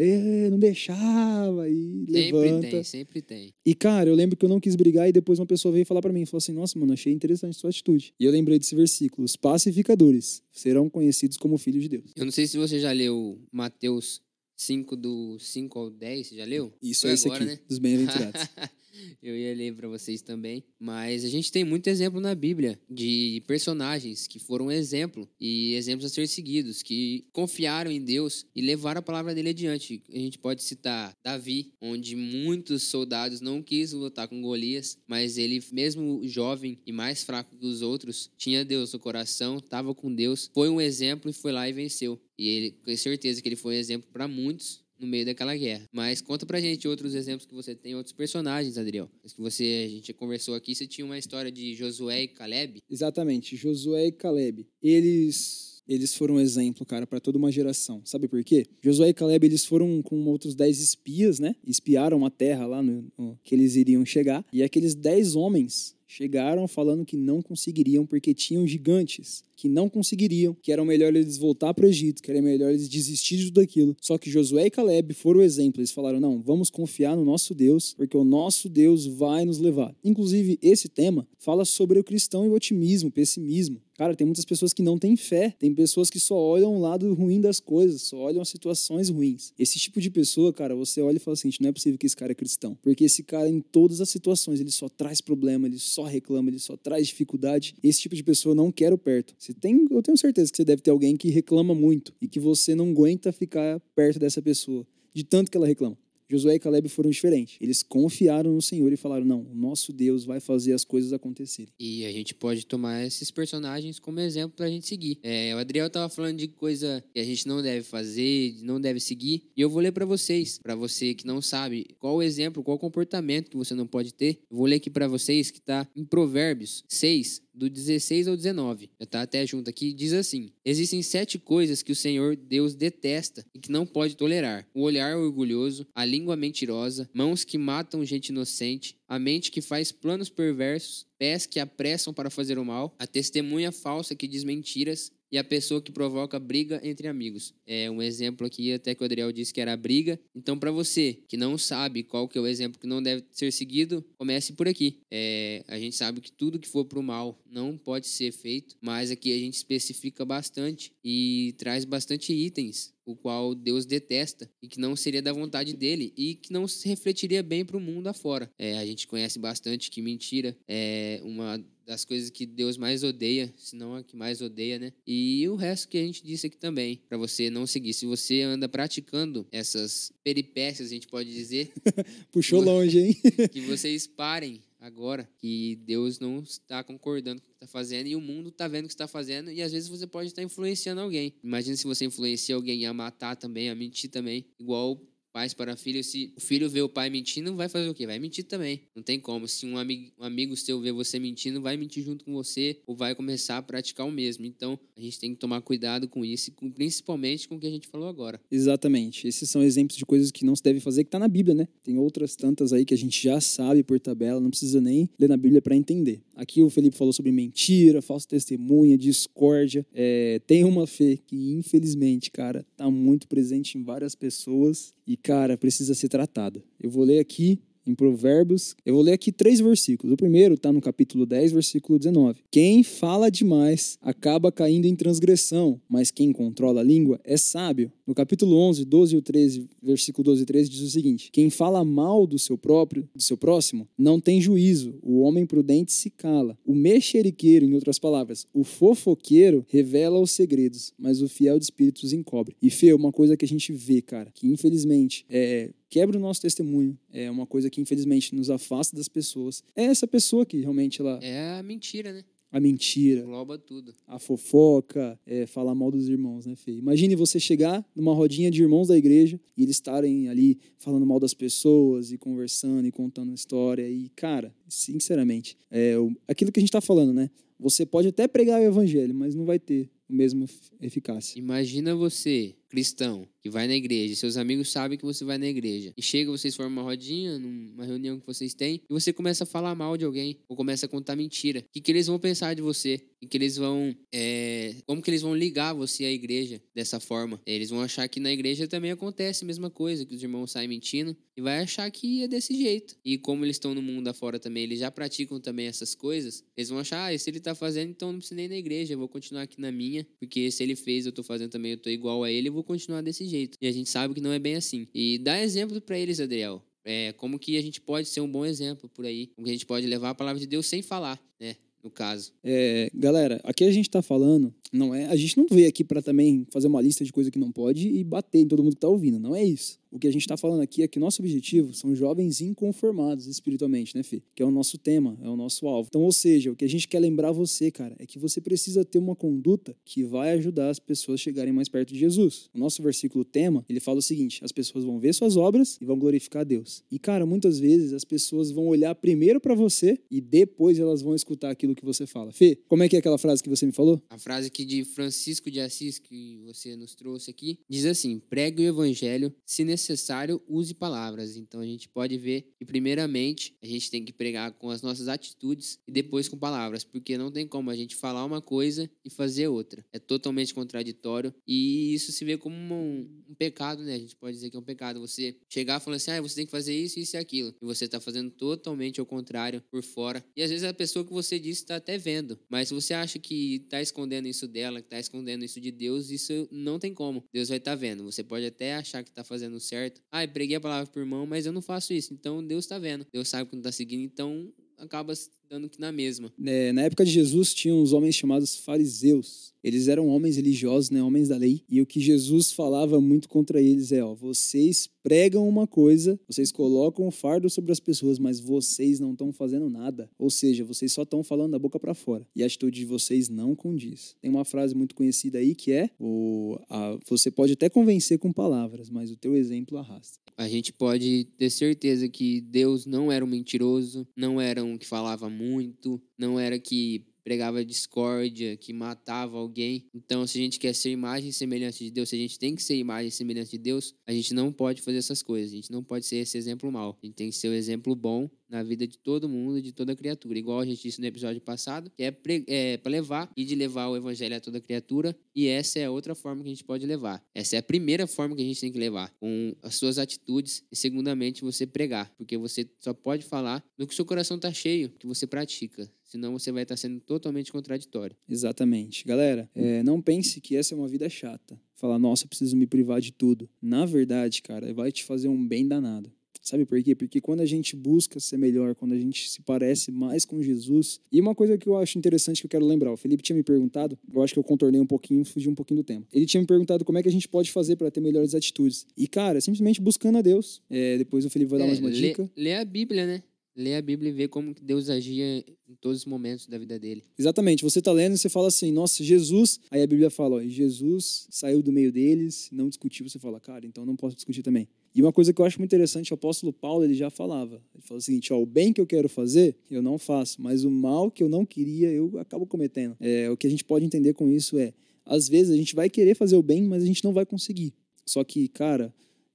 [0.51, 1.69] não deixava.
[1.69, 2.69] E Sempre levanta.
[2.69, 3.53] tem, sempre tem.
[3.65, 6.01] E, cara, eu lembro que eu não quis brigar e depois uma pessoa veio falar
[6.01, 8.13] pra mim, falou assim, nossa, mano, achei interessante sua atitude.
[8.19, 12.11] E eu lembrei desse versículo, os pacificadores serão conhecidos como filhos de Deus.
[12.15, 14.21] Eu não sei se você já leu Mateus
[14.55, 16.71] 5, do 5 ao 10, você já leu?
[16.81, 17.59] Isso é esse agora, aqui, né?
[17.67, 18.41] dos bem-aventurados.
[19.21, 23.41] Eu ia ler para vocês também, mas a gente tem muito exemplo na Bíblia de
[23.47, 28.99] personagens que foram exemplo e exemplos a ser seguidos, que confiaram em Deus e levaram
[28.99, 30.01] a palavra dele adiante.
[30.09, 35.63] A gente pode citar Davi, onde muitos soldados não quis lutar com Golias, mas ele,
[35.71, 40.49] mesmo jovem e mais fraco que os outros, tinha Deus no coração, estava com Deus,
[40.53, 42.19] foi um exemplo e foi lá e venceu.
[42.37, 45.87] E ele, com certeza que ele foi um exemplo para muitos no meio daquela guerra.
[45.91, 49.09] Mas conta pra gente outros exemplos que você tem, outros personagens, Adriel.
[49.23, 52.81] Que você, a gente conversou aqui, você tinha uma história de Josué e Caleb.
[52.89, 54.65] Exatamente, Josué e Caleb.
[54.81, 58.01] Eles eles foram um exemplo, cara, para toda uma geração.
[58.05, 58.65] Sabe por quê?
[58.81, 61.53] Josué e Caleb, eles foram com outros 10 espias, né?
[61.67, 64.45] Espiaram a terra lá no, no- que eles iriam chegar.
[64.53, 70.53] E aqueles 10 homens chegaram falando que não conseguiriam porque tinham gigantes que não conseguiriam,
[70.61, 73.61] que era melhor eles voltar para o Egito, que era melhor eles desistir de tudo
[73.61, 73.95] aquilo.
[74.01, 75.79] Só que Josué e Caleb foram o exemplo.
[75.79, 79.95] Eles falaram: não, vamos confiar no nosso Deus, porque o nosso Deus vai nos levar.
[80.03, 83.81] Inclusive, esse tema fala sobre o cristão e o otimismo, o pessimismo.
[83.95, 87.13] Cara, tem muitas pessoas que não têm fé, tem pessoas que só olham o lado
[87.13, 89.53] ruim das coisas, só olham as situações ruins.
[89.57, 92.15] Esse tipo de pessoa, cara, você olha e fala assim: não é possível que esse
[92.15, 92.77] cara é cristão.
[92.81, 96.59] Porque esse cara, em todas as situações, ele só traz problema, ele só reclama, ele
[96.59, 97.75] só traz dificuldade.
[97.83, 99.35] Esse tipo de pessoa eu não quero perto.
[99.37, 102.39] Você tem, eu tenho certeza que você deve ter alguém que reclama muito e que
[102.39, 105.97] você não aguenta ficar perto dessa pessoa, de tanto que ela reclama.
[106.33, 107.57] Josué e Caleb foram diferentes.
[107.61, 111.71] Eles confiaram no Senhor e falaram: não, o nosso Deus vai fazer as coisas acontecerem.
[111.79, 115.19] E a gente pode tomar esses personagens como exemplo pra gente seguir.
[115.21, 118.99] É, o Adriel tava falando de coisa que a gente não deve fazer, não deve
[118.99, 119.43] seguir.
[119.55, 122.79] E eu vou ler pra vocês, pra você que não sabe qual o exemplo, qual
[122.79, 124.39] comportamento que você não pode ter.
[124.49, 128.89] Eu vou ler aqui pra vocês que tá em Provérbios 6, do 16 ao 19.
[128.99, 133.45] Já tá até junto aqui, diz assim: Existem sete coisas que o Senhor Deus detesta
[133.53, 138.29] e que não pode tolerar: o olhar orgulhoso, a língua mentirosa, mãos que matam gente
[138.29, 143.05] inocente, a mente que faz planos perversos, pés que apressam para fazer o mal, a
[143.05, 147.55] testemunha falsa que diz mentiras e a pessoa que provoca briga entre amigos.
[147.65, 150.19] É um exemplo aqui até que o Adriel disse que era briga.
[150.35, 153.51] Então, para você que não sabe qual que é o exemplo que não deve ser
[153.51, 154.99] seguido, comece por aqui.
[155.09, 158.75] É, a gente sabe que tudo que for para o mal não pode ser feito,
[158.79, 164.67] mas aqui a gente especifica bastante e traz bastante itens o qual Deus detesta e
[164.67, 168.07] que não seria da vontade dele e que não se refletiria bem para o mundo
[168.07, 168.49] afora.
[168.57, 173.53] É, a gente conhece bastante que mentira é uma das coisas que Deus mais odeia,
[173.57, 174.93] se não a que mais odeia, né?
[175.05, 177.93] E o resto que a gente disse aqui também, para você não seguir.
[177.93, 181.71] Se você anda praticando essas peripécias, a gente pode dizer.
[182.31, 183.13] Puxou longe, hein?
[183.51, 188.15] que vocês parem agora que Deus não está concordando com o que está fazendo e
[188.17, 190.99] o mundo está vendo o que está fazendo e às vezes você pode estar influenciando
[190.99, 191.33] alguém.
[191.41, 195.01] Imagina se você influencia alguém a matar também, a mentir também, igual
[195.33, 198.05] pais para filhos, se o filho vê o pai mentindo, vai fazer o quê?
[198.05, 198.81] Vai mentir também.
[198.95, 199.47] Não tem como.
[199.47, 202.95] Se um amigo, um amigo seu vê você mentindo, vai mentir junto com você ou
[202.95, 204.45] vai começar a praticar o mesmo.
[204.45, 207.87] Então, a gente tem que tomar cuidado com isso, principalmente com o que a gente
[207.87, 208.39] falou agora.
[208.51, 209.27] Exatamente.
[209.27, 211.67] Esses são exemplos de coisas que não se deve fazer, que está na Bíblia, né?
[211.83, 215.29] Tem outras tantas aí que a gente já sabe por tabela, não precisa nem ler
[215.29, 216.21] na Bíblia para entender.
[216.35, 219.85] Aqui o Felipe falou sobre mentira, falsa testemunha, discórdia.
[219.93, 225.57] É, tem uma fé que, infelizmente, cara, tá muito presente em várias pessoas e, cara,
[225.57, 226.63] precisa ser tratada.
[226.79, 228.75] Eu vou ler aqui em Provérbios.
[228.85, 230.13] Eu vou ler aqui três versículos.
[230.13, 232.41] O primeiro está no capítulo 10, versículo 19.
[232.51, 237.91] Quem fala demais acaba caindo em transgressão, mas quem controla a língua é sábio.
[238.05, 241.83] No capítulo 11, 12 e 13, versículo 12 e 13 diz o seguinte: Quem fala
[241.85, 244.95] mal do seu próprio, do seu próximo, não tem juízo.
[245.01, 246.57] O homem prudente se cala.
[246.65, 252.11] O mexeriqueiro, em outras palavras, o fofoqueiro revela os segredos, mas o fiel de espíritos
[252.11, 252.55] encobre.
[252.61, 256.41] E Fê, uma coisa que a gente vê, cara, que infelizmente é quebra o nosso
[256.41, 256.97] testemunho.
[257.11, 259.63] É uma coisa que, infelizmente, nos afasta das pessoas.
[259.75, 261.19] É essa pessoa que realmente ela.
[261.21, 262.23] É a mentira, né?
[262.51, 263.21] A mentira.
[263.21, 263.93] Engloba tudo.
[264.07, 266.71] A fofoca, é, falar mal dos irmãos, né, Fê?
[266.71, 271.19] Imagine você chegar numa rodinha de irmãos da igreja e eles estarem ali falando mal
[271.19, 273.87] das pessoas e conversando e contando história.
[273.87, 275.93] E, cara, sinceramente, é,
[276.27, 277.29] aquilo que a gente está falando, né?
[277.59, 280.45] Você pode até pregar o evangelho, mas não vai ter o mesmo
[280.81, 281.37] eficácia.
[281.37, 285.93] Imagina você, cristão, que vai na igreja, seus amigos sabem que você vai na igreja,
[285.95, 289.45] e chega, vocês formam uma rodinha, numa reunião que vocês têm, e você começa a
[289.45, 291.59] falar mal de alguém, ou começa a contar mentira.
[291.59, 292.99] O que, que eles vão pensar de você?
[293.21, 293.95] O que eles vão.
[294.11, 294.75] É...
[294.85, 297.39] Como que eles vão ligar você à igreja dessa forma?
[297.45, 300.67] Eles vão achar que na igreja também acontece a mesma coisa, que os irmãos saem
[300.67, 302.97] mentindo, e vai achar que é desse jeito.
[303.05, 306.69] E como eles estão no mundo afora também, eles já praticam também essas coisas, eles
[306.69, 308.97] vão achar, ah, se ele tá fazendo, então não precisa nem ir na igreja, eu
[308.97, 311.89] vou continuar aqui na minha, porque se ele fez, eu tô fazendo também, eu tô
[311.89, 313.57] igual a ele, eu vou continuar desse jeito jeito.
[313.61, 314.87] E a gente sabe que não é bem assim.
[314.93, 316.61] E dá exemplo para eles, Adriel.
[316.85, 319.53] É, como que a gente pode ser um bom exemplo por aí, como que a
[319.53, 321.55] gente pode levar a palavra de Deus sem falar, né?
[321.81, 322.33] No caso.
[322.43, 326.01] É, galera, aqui a gente está falando, não é, a gente não veio aqui para
[326.01, 328.77] também fazer uma lista de coisa que não pode e bater em todo mundo que
[328.77, 329.79] está ouvindo, não é isso.
[329.93, 333.95] O que a gente está falando aqui é que nosso objetivo são jovens inconformados espiritualmente,
[333.95, 334.23] né, Fê?
[334.33, 335.87] Que é o nosso tema, é o nosso alvo.
[335.87, 338.83] Então, ou seja, o que a gente quer lembrar você, cara, é que você precisa
[338.83, 342.49] ter uma conduta que vai ajudar as pessoas a chegarem mais perto de Jesus.
[342.55, 345.85] O nosso versículo tema, ele fala o seguinte: as pessoas vão ver suas obras e
[345.85, 346.83] vão glorificar a Deus.
[346.89, 351.13] E, cara, muitas vezes as pessoas vão olhar primeiro para você e depois elas vão
[351.13, 352.31] escutar aquilo que você fala.
[352.31, 354.01] Fê, como é que é aquela frase que você me falou?
[354.09, 358.63] A frase aqui de Francisco de Assis que você nos trouxe aqui diz assim: pregue
[358.63, 361.35] o evangelho se necessário necessário, use palavras.
[361.35, 365.07] Então a gente pode ver que, primeiramente, a gente tem que pregar com as nossas
[365.07, 369.09] atitudes e depois com palavras, porque não tem como a gente falar uma coisa e
[369.09, 369.85] fazer outra.
[369.91, 373.95] É totalmente contraditório e isso se vê como um, um pecado, né?
[373.95, 374.99] A gente pode dizer que é um pecado.
[374.99, 377.85] Você chegar falando assim, ah, você tem que fazer isso, isso e aquilo, e você
[377.85, 380.23] está fazendo totalmente ao contrário por fora.
[380.35, 383.19] E às vezes a pessoa que você disse está até vendo, mas se você acha
[383.19, 387.23] que está escondendo isso dela, que está escondendo isso de Deus, isso não tem como.
[387.33, 388.03] Deus vai estar tá vendo.
[388.03, 389.72] Você pode até achar que está fazendo certo.
[390.11, 392.13] Ah, eu preguei a palavra pro irmão, mas eu não faço isso.
[392.13, 393.05] Então Deus está vendo.
[393.11, 395.13] Deus sabe que não está seguindo, então acaba
[395.49, 396.31] dando que na mesma.
[396.45, 399.53] É, na época de Jesus, tinha uns homens chamados fariseus.
[399.63, 401.63] Eles eram homens religiosos, né, homens da lei.
[401.69, 406.51] E o que Jesus falava muito contra eles é: ó, vocês pregam uma coisa, vocês
[406.51, 410.09] colocam o fardo sobre as pessoas, mas vocês não estão fazendo nada.
[410.17, 412.27] Ou seja, vocês só estão falando da boca para fora.
[412.35, 414.15] E a atitude de vocês não condiz.
[414.21, 418.33] Tem uma frase muito conhecida aí que é: o, a, você pode até convencer com
[418.33, 420.19] palavras, mas o teu exemplo arrasta.
[420.35, 424.87] A gente pode ter certeza que Deus não era um mentiroso, não era um que
[424.87, 429.87] falava muito, não era que pregava discórdia, que matava alguém.
[429.93, 432.55] Então, se a gente quer ser imagem e semelhança de Deus, se a gente tem
[432.55, 435.51] que ser imagem e semelhança de Deus, a gente não pode fazer essas coisas.
[435.51, 436.97] A gente não pode ser esse exemplo mau.
[437.01, 439.95] A gente tem que ser o exemplo bom na vida de todo mundo, de toda
[439.95, 440.37] criatura.
[440.37, 442.15] Igual a gente disse no episódio passado, que é,
[442.47, 445.15] é para levar e de levar o evangelho a toda criatura.
[445.35, 447.23] E essa é a outra forma que a gente pode levar.
[447.33, 450.63] Essa é a primeira forma que a gente tem que levar, com as suas atitudes.
[450.71, 454.89] E segundamente, você pregar, porque você só pode falar do que seu coração está cheio,
[454.89, 455.89] que você pratica.
[456.13, 458.15] Senão você vai estar sendo totalmente contraditório.
[458.29, 459.03] Exatamente.
[459.03, 461.59] Galera, é, não pense que essa é uma vida chata.
[461.75, 463.49] Falar, nossa, eu preciso me privar de tudo.
[463.59, 466.11] Na verdade, cara, vai te fazer um bem danado.
[466.39, 466.93] Sabe por quê?
[466.93, 470.99] Porque quando a gente busca ser melhor, quando a gente se parece mais com Jesus.
[471.11, 473.41] E uma coisa que eu acho interessante que eu quero lembrar: o Felipe tinha me
[473.43, 476.05] perguntado, eu acho que eu contornei um pouquinho, fugi um pouquinho do tema.
[476.13, 478.85] Ele tinha me perguntado como é que a gente pode fazer para ter melhores atitudes.
[478.95, 480.61] E, cara, simplesmente buscando a Deus.
[480.69, 482.29] É, depois o Felipe vai dar É, mais uma lê, dica.
[482.35, 483.23] lê a Bíblia, né?
[483.55, 487.03] Lê a Bíblia e vê como Deus agia em todos os momentos da vida dele.
[487.17, 487.63] Exatamente.
[487.63, 489.59] Você tá lendo e você fala assim, nossa, Jesus.
[489.69, 493.07] Aí a Bíblia fala, ó, Jesus saiu do meio deles, não discutiu.
[493.07, 494.67] Você fala, cara, então não posso discutir também.
[494.95, 497.61] E uma coisa que eu acho muito interessante, o apóstolo Paulo, ele já falava.
[497.73, 500.63] Ele falou o seguinte, ó, o bem que eu quero fazer, eu não faço, mas
[500.63, 502.95] o mal que eu não queria, eu acabo cometendo.
[502.99, 504.73] É, o que a gente pode entender com isso é,
[505.05, 507.73] às vezes a gente vai querer fazer o bem, mas a gente não vai conseguir.
[508.05, 508.93] Só que, cara,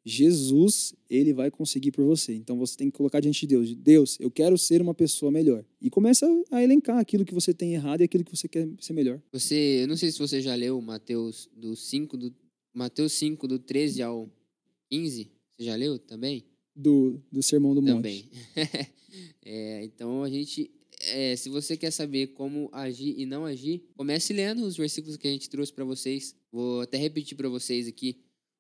[0.09, 2.35] Jesus, ele vai conseguir por você.
[2.35, 3.75] Então você tem que colocar diante de Deus.
[3.75, 5.63] Deus, eu quero ser uma pessoa melhor.
[5.83, 8.95] E começa a elencar aquilo que você tem errado e aquilo que você quer ser
[8.95, 9.21] melhor.
[9.31, 12.35] Você, eu não sei se você já leu Mateus do 5 do
[12.73, 14.31] Mateus 5 do 13 ao
[14.89, 15.31] 15.
[15.57, 16.45] Você já leu também?
[16.75, 17.95] Do, do Sermão do Monte.
[17.95, 18.31] Também.
[19.43, 24.35] É, então a gente, é, se você quer saber como agir e não agir, comece
[24.35, 26.37] lendo os versículos que a gente trouxe para vocês.
[26.53, 28.19] Vou até repetir para vocês aqui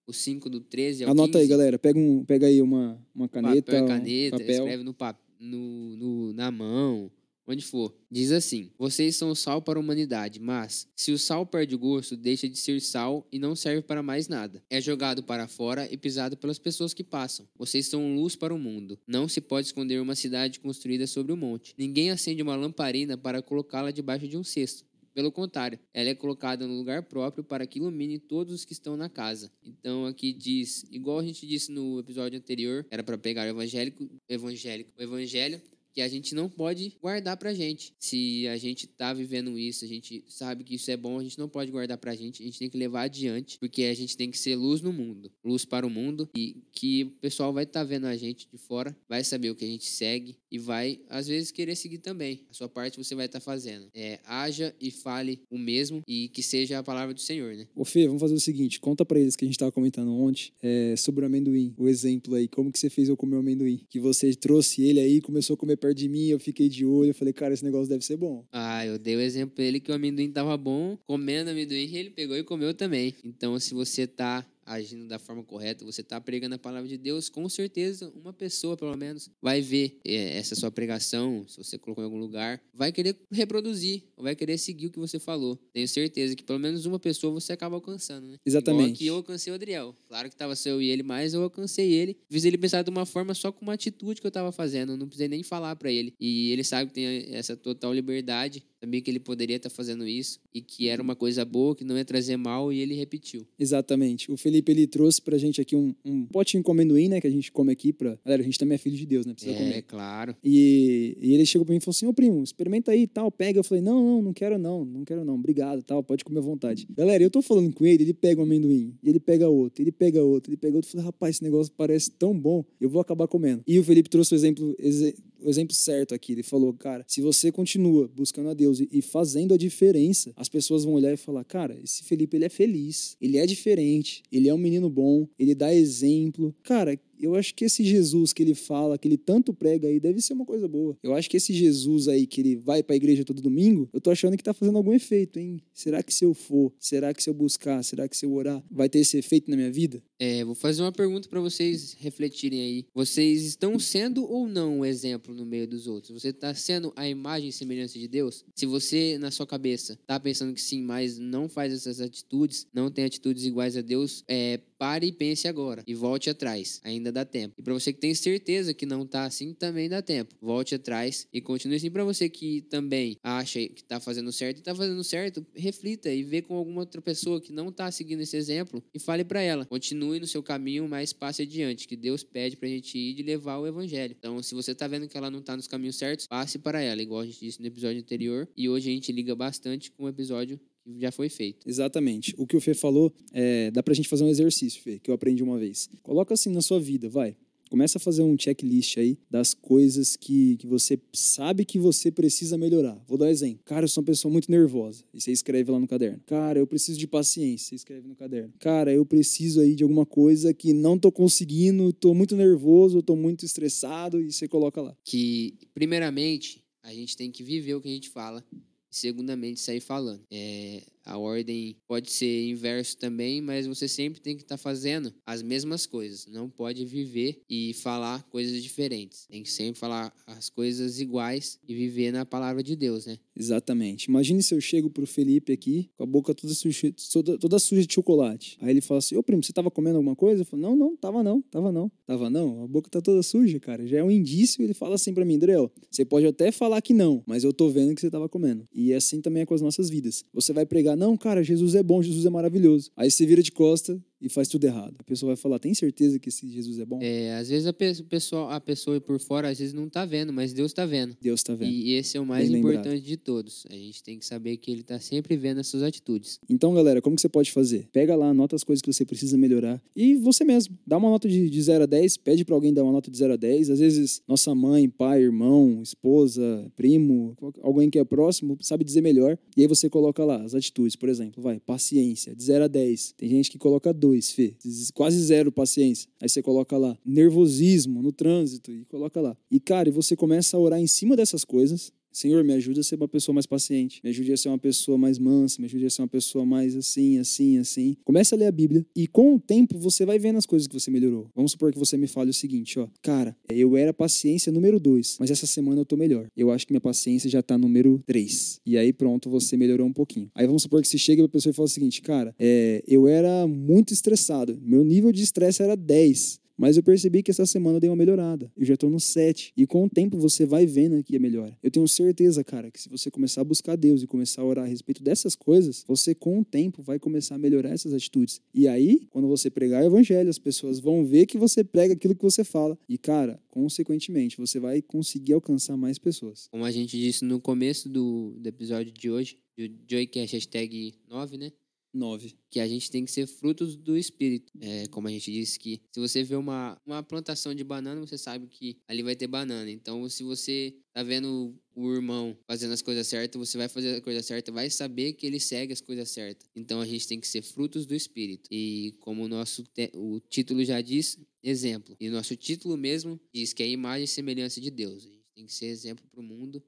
[0.08, 1.42] o 5 do 13 ao Anota 15.
[1.42, 1.78] aí, galera.
[1.78, 4.50] Pega, um, pega aí uma, uma caneta, papel, um caneta, papel.
[4.64, 7.10] escreve no, pap- no, no- na mão,
[7.46, 7.94] onde for.
[8.10, 12.16] Diz assim: Vocês são sal para a humanidade, mas se o sal perde o gosto,
[12.16, 14.62] deixa de ser sal e não serve para mais nada.
[14.70, 17.46] É jogado para fora e pisado pelas pessoas que passam.
[17.56, 18.98] Vocês são luz para o mundo.
[19.06, 21.74] Não se pode esconder uma cidade construída sobre o monte.
[21.76, 24.84] Ninguém acende uma lamparina para colocá-la debaixo de um cesto.
[25.18, 28.96] Pelo contrário, ela é colocada no lugar próprio para que ilumine todos os que estão
[28.96, 29.50] na casa.
[29.64, 34.08] Então aqui diz, igual a gente disse no episódio anterior, era para pegar o evangélico,
[34.28, 35.60] evangélico, o evangelho
[35.92, 37.92] que a gente não pode guardar pra gente.
[37.98, 41.36] Se a gente tá vivendo isso, a gente sabe que isso é bom, a gente
[41.36, 44.30] não pode guardar pra gente, a gente tem que levar adiante, porque a gente tem
[44.30, 47.82] que ser luz no mundo, luz para o mundo e que o pessoal vai estar
[47.82, 51.26] vendo a gente de fora, vai saber o que a gente segue e vai às
[51.26, 52.46] vezes querer seguir também.
[52.50, 53.88] A sua parte você vai estar fazendo.
[53.94, 57.66] É, haja e fale o mesmo e que seja a palavra do Senhor, né?
[57.74, 60.52] Ô Fê, vamos fazer o seguinte, conta pra eles que a gente tava comentando ontem
[60.62, 63.84] é, sobre o amendoim, o exemplo aí, como que você fez eu comer o amendoim,
[63.88, 67.10] que você trouxe ele aí, começou a comer perto de mim, eu fiquei de olho,
[67.10, 68.44] eu falei, cara, esse negócio deve ser bom.
[68.52, 72.10] Ah, eu dei o exemplo pra ele que o amendoim tava bom, comendo amendoim, ele
[72.10, 73.14] pegou e comeu também.
[73.24, 77.28] Então, se você tá agindo da forma correta, você tá pregando a palavra de Deus,
[77.28, 82.02] com certeza uma pessoa, pelo menos, vai ver eh, essa sua pregação, se você colocou
[82.02, 85.56] em algum lugar, vai querer reproduzir, ou vai querer seguir o que você falou.
[85.72, 88.34] Tenho certeza que pelo menos uma pessoa você acaba alcançando, né?
[88.34, 88.94] Igual Exatamente.
[88.94, 89.96] aqui eu alcancei o Adriel.
[90.06, 92.16] Claro que tava só eu e ele, mas eu alcancei ele.
[92.30, 94.92] Fiz ele pensar de uma forma só com uma atitude que eu tava fazendo.
[94.92, 96.14] Eu não precisei nem falar pra ele.
[96.20, 98.64] E ele sabe que tem essa total liberdade.
[98.80, 100.38] Sabia que ele poderia estar fazendo isso.
[100.54, 102.72] E que era uma coisa boa, que não ia trazer mal.
[102.72, 103.46] E ele repetiu.
[103.58, 104.30] Exatamente.
[104.30, 107.30] O Felipe, ele trouxe pra gente aqui um, um potinho com amendoim, né, que a
[107.30, 108.18] gente come aqui pra...
[108.24, 109.82] Galera, a gente também é filho de Deus, né, precisa É, comer.
[109.82, 110.36] claro.
[110.44, 113.30] E, e ele chegou pra mim e falou assim, ô primo, experimenta aí e tal,
[113.30, 113.58] pega.
[113.58, 116.42] Eu falei, não, não, não quero não, não quero não, obrigado tal, pode comer à
[116.42, 116.86] vontade.
[116.96, 119.92] Galera, eu tô falando com ele, ele pega um amendoim, e ele pega outro, ele
[119.92, 120.88] pega outro, ele pega outro.
[120.88, 123.62] Eu falei, rapaz, esse negócio parece tão bom, eu vou acabar comendo.
[123.66, 126.32] E o Felipe trouxe o exemplo, exe- o exemplo certo aqui.
[126.32, 130.48] Ele falou, cara, se você continua buscando a Deus e, e fazendo a diferença, as
[130.48, 134.48] pessoas vão olhar e falar, cara, esse Felipe, ele é feliz, ele é diferente, ele
[134.48, 136.54] é um menino bom, ele dá exemplo.
[136.62, 140.20] Cara, eu acho que esse Jesus que ele fala, que ele tanto prega aí, deve
[140.20, 140.96] ser uma coisa boa.
[141.02, 144.10] Eu acho que esse Jesus aí que ele vai pra igreja todo domingo, eu tô
[144.10, 145.60] achando que tá fazendo algum efeito, hein?
[145.72, 148.62] Será que se eu for, será que se eu buscar, será que se eu orar,
[148.70, 150.02] vai ter esse efeito na minha vida?
[150.18, 152.86] É, vou fazer uma pergunta pra vocês refletirem aí.
[152.94, 156.20] Vocês estão sendo ou não um exemplo no meio dos outros?
[156.20, 158.44] Você está sendo a imagem e semelhança de Deus?
[158.54, 162.90] Se você, na sua cabeça, tá pensando que sim, mas não faz essas atitudes, não
[162.90, 165.82] tem atitudes iguais a Deus, é, pare e pense agora.
[165.86, 166.80] E volte atrás.
[166.84, 167.54] Ainda dá tempo.
[167.58, 170.34] E pra você que tem certeza que não tá assim, também dá tempo.
[170.40, 171.90] Volte atrás e continue assim.
[171.90, 176.22] Pra você que também acha que tá fazendo certo e tá fazendo certo, reflita e
[176.22, 179.66] vê com alguma outra pessoa que não tá seguindo esse exemplo e fale pra ela.
[179.66, 183.58] Continue no seu caminho, mas passe adiante, que Deus pede pra gente ir de levar
[183.58, 184.14] o evangelho.
[184.18, 187.02] Então, se você tá vendo que ela não tá nos caminhos certos, passe para ela,
[187.02, 188.48] igual a gente disse no episódio anterior.
[188.56, 190.60] E hoje a gente liga bastante com o episódio
[190.98, 191.68] já foi feito.
[191.68, 192.34] Exatamente.
[192.38, 195.14] O que o Fê falou, é, dá pra gente fazer um exercício, Fê, que eu
[195.14, 195.88] aprendi uma vez.
[196.02, 197.36] Coloca assim na sua vida, vai.
[197.68, 202.56] Começa a fazer um checklist aí das coisas que, que você sabe que você precisa
[202.56, 202.98] melhorar.
[203.06, 203.60] Vou dar um exemplo.
[203.64, 205.04] Cara, eu sou uma pessoa muito nervosa.
[205.12, 206.18] E você escreve lá no caderno.
[206.26, 207.68] Cara, eu preciso de paciência.
[207.68, 208.52] Você escreve no caderno.
[208.58, 213.14] Cara, eu preciso aí de alguma coisa que não tô conseguindo, tô muito nervoso, tô
[213.14, 214.20] muito estressado.
[214.20, 214.96] E você coloca lá.
[215.04, 218.42] Que, primeiramente, a gente tem que viver o que a gente fala.
[218.90, 220.24] Segundamente, sair falando.
[220.30, 225.12] É, a ordem pode ser inverso também, mas você sempre tem que estar tá fazendo
[225.26, 226.26] as mesmas coisas.
[226.26, 229.26] Não pode viver e falar coisas diferentes.
[229.26, 233.18] Tem que sempre falar as coisas iguais e viver na palavra de Deus, né?
[233.34, 234.04] Exatamente.
[234.04, 236.92] Imagine se eu chego pro Felipe aqui com a boca toda suja,
[237.40, 238.58] toda, suja de chocolate.
[238.60, 240.42] Aí ele fala assim: Ô primo, você tava comendo alguma coisa?
[240.42, 241.90] Eu falo: Não, não, tava não, tava não.
[242.06, 242.64] Tava não?
[242.64, 243.86] A boca tá toda suja, cara.
[243.86, 244.62] Já é um indício.
[244.62, 245.54] Ele fala assim para mim: André,
[245.90, 248.66] você pode até falar que não, mas eu tô vendo que você tava comendo.
[248.74, 250.24] E assim também é com as nossas vidas.
[250.34, 252.90] Você vai pregar não, cara, Jesus é bom, Jesus é maravilhoso.
[252.96, 254.94] Aí você vira de costa e faz tudo errado.
[254.98, 256.98] A pessoa vai falar, tem certeza que esse Jesus é bom?
[257.00, 260.52] É, às vezes a pessoa, a pessoa por fora, às vezes não tá vendo, mas
[260.52, 261.16] Deus tá vendo.
[261.20, 261.70] Deus tá vendo.
[261.70, 263.04] E esse é o mais Bem importante lembrado.
[263.04, 263.66] de todos.
[263.70, 266.38] A gente tem que saber que ele tá sempre vendo as suas atitudes.
[266.48, 267.88] Então, galera, como que você pode fazer?
[267.92, 271.28] Pega lá, anota as coisas que você precisa melhorar e você mesmo, dá uma nota
[271.28, 273.70] de, de 0 a 10, pede para alguém dar uma nota de 0 a 10.
[273.70, 279.38] Às vezes, nossa mãe, pai, irmão, esposa, primo, alguém que é próximo, sabe dizer melhor.
[279.56, 283.14] E aí você coloca lá as atitudes, por exemplo, vai, paciência, de 0 a 10.
[283.16, 284.54] Tem gente que coloca 2, Fê
[284.94, 286.08] quase zero paciência.
[286.20, 289.36] Aí você coloca lá nervosismo no trânsito e coloca lá.
[289.50, 292.96] E cara, você começa a orar em cima dessas coisas Senhor, me ajuda a ser
[292.96, 295.90] uma pessoa mais paciente, me ajude a ser uma pessoa mais mansa, me ajude a
[295.90, 297.96] ser uma pessoa mais assim, assim, assim.
[298.04, 300.74] Comece a ler a Bíblia e com o tempo você vai vendo as coisas que
[300.74, 301.30] você melhorou.
[301.32, 305.16] Vamos supor que você me fale o seguinte, ó, cara, eu era paciência número dois,
[305.20, 306.26] mas essa semana eu tô melhor.
[306.36, 308.60] Eu acho que minha paciência já tá número três.
[308.66, 310.28] E aí pronto, você melhorou um pouquinho.
[310.34, 313.06] Aí vamos supor que você chega pra pessoa e fala o seguinte, cara, é, eu
[313.06, 316.40] era muito estressado, meu nível de estresse era 10.
[316.58, 318.50] Mas eu percebi que essa semana eu dei uma melhorada.
[318.56, 319.52] Eu já estou no 7.
[319.56, 321.56] E com o tempo você vai vendo que é melhor.
[321.62, 324.64] Eu tenho certeza, cara, que se você começar a buscar Deus e começar a orar
[324.64, 328.40] a respeito dessas coisas, você com o tempo vai começar a melhorar essas atitudes.
[328.52, 332.16] E aí, quando você pregar o evangelho, as pessoas vão ver que você prega aquilo
[332.16, 332.76] que você fala.
[332.88, 336.48] E, cara, consequentemente, você vai conseguir alcançar mais pessoas.
[336.50, 341.36] Como a gente disse no começo do, do episódio de hoje, do Joycast hashtag 9,
[341.38, 341.52] né?
[341.98, 342.34] 9.
[342.48, 344.52] Que a gente tem que ser frutos do Espírito.
[344.60, 348.16] É, como a gente disse que se você vê uma, uma plantação de banana, você
[348.16, 349.70] sabe que ali vai ter banana.
[349.70, 354.00] Então, se você tá vendo o irmão fazendo as coisas certas, você vai fazer a
[354.00, 356.48] coisa certa, vai saber que ele segue as coisas certas.
[356.56, 358.48] Então, a gente tem que ser frutos do Espírito.
[358.50, 361.96] E como o nosso o título já diz, exemplo.
[362.00, 365.04] E o nosso título mesmo diz que é a imagem e semelhança de Deus.
[365.04, 366.62] A gente tem que ser exemplo para o mundo.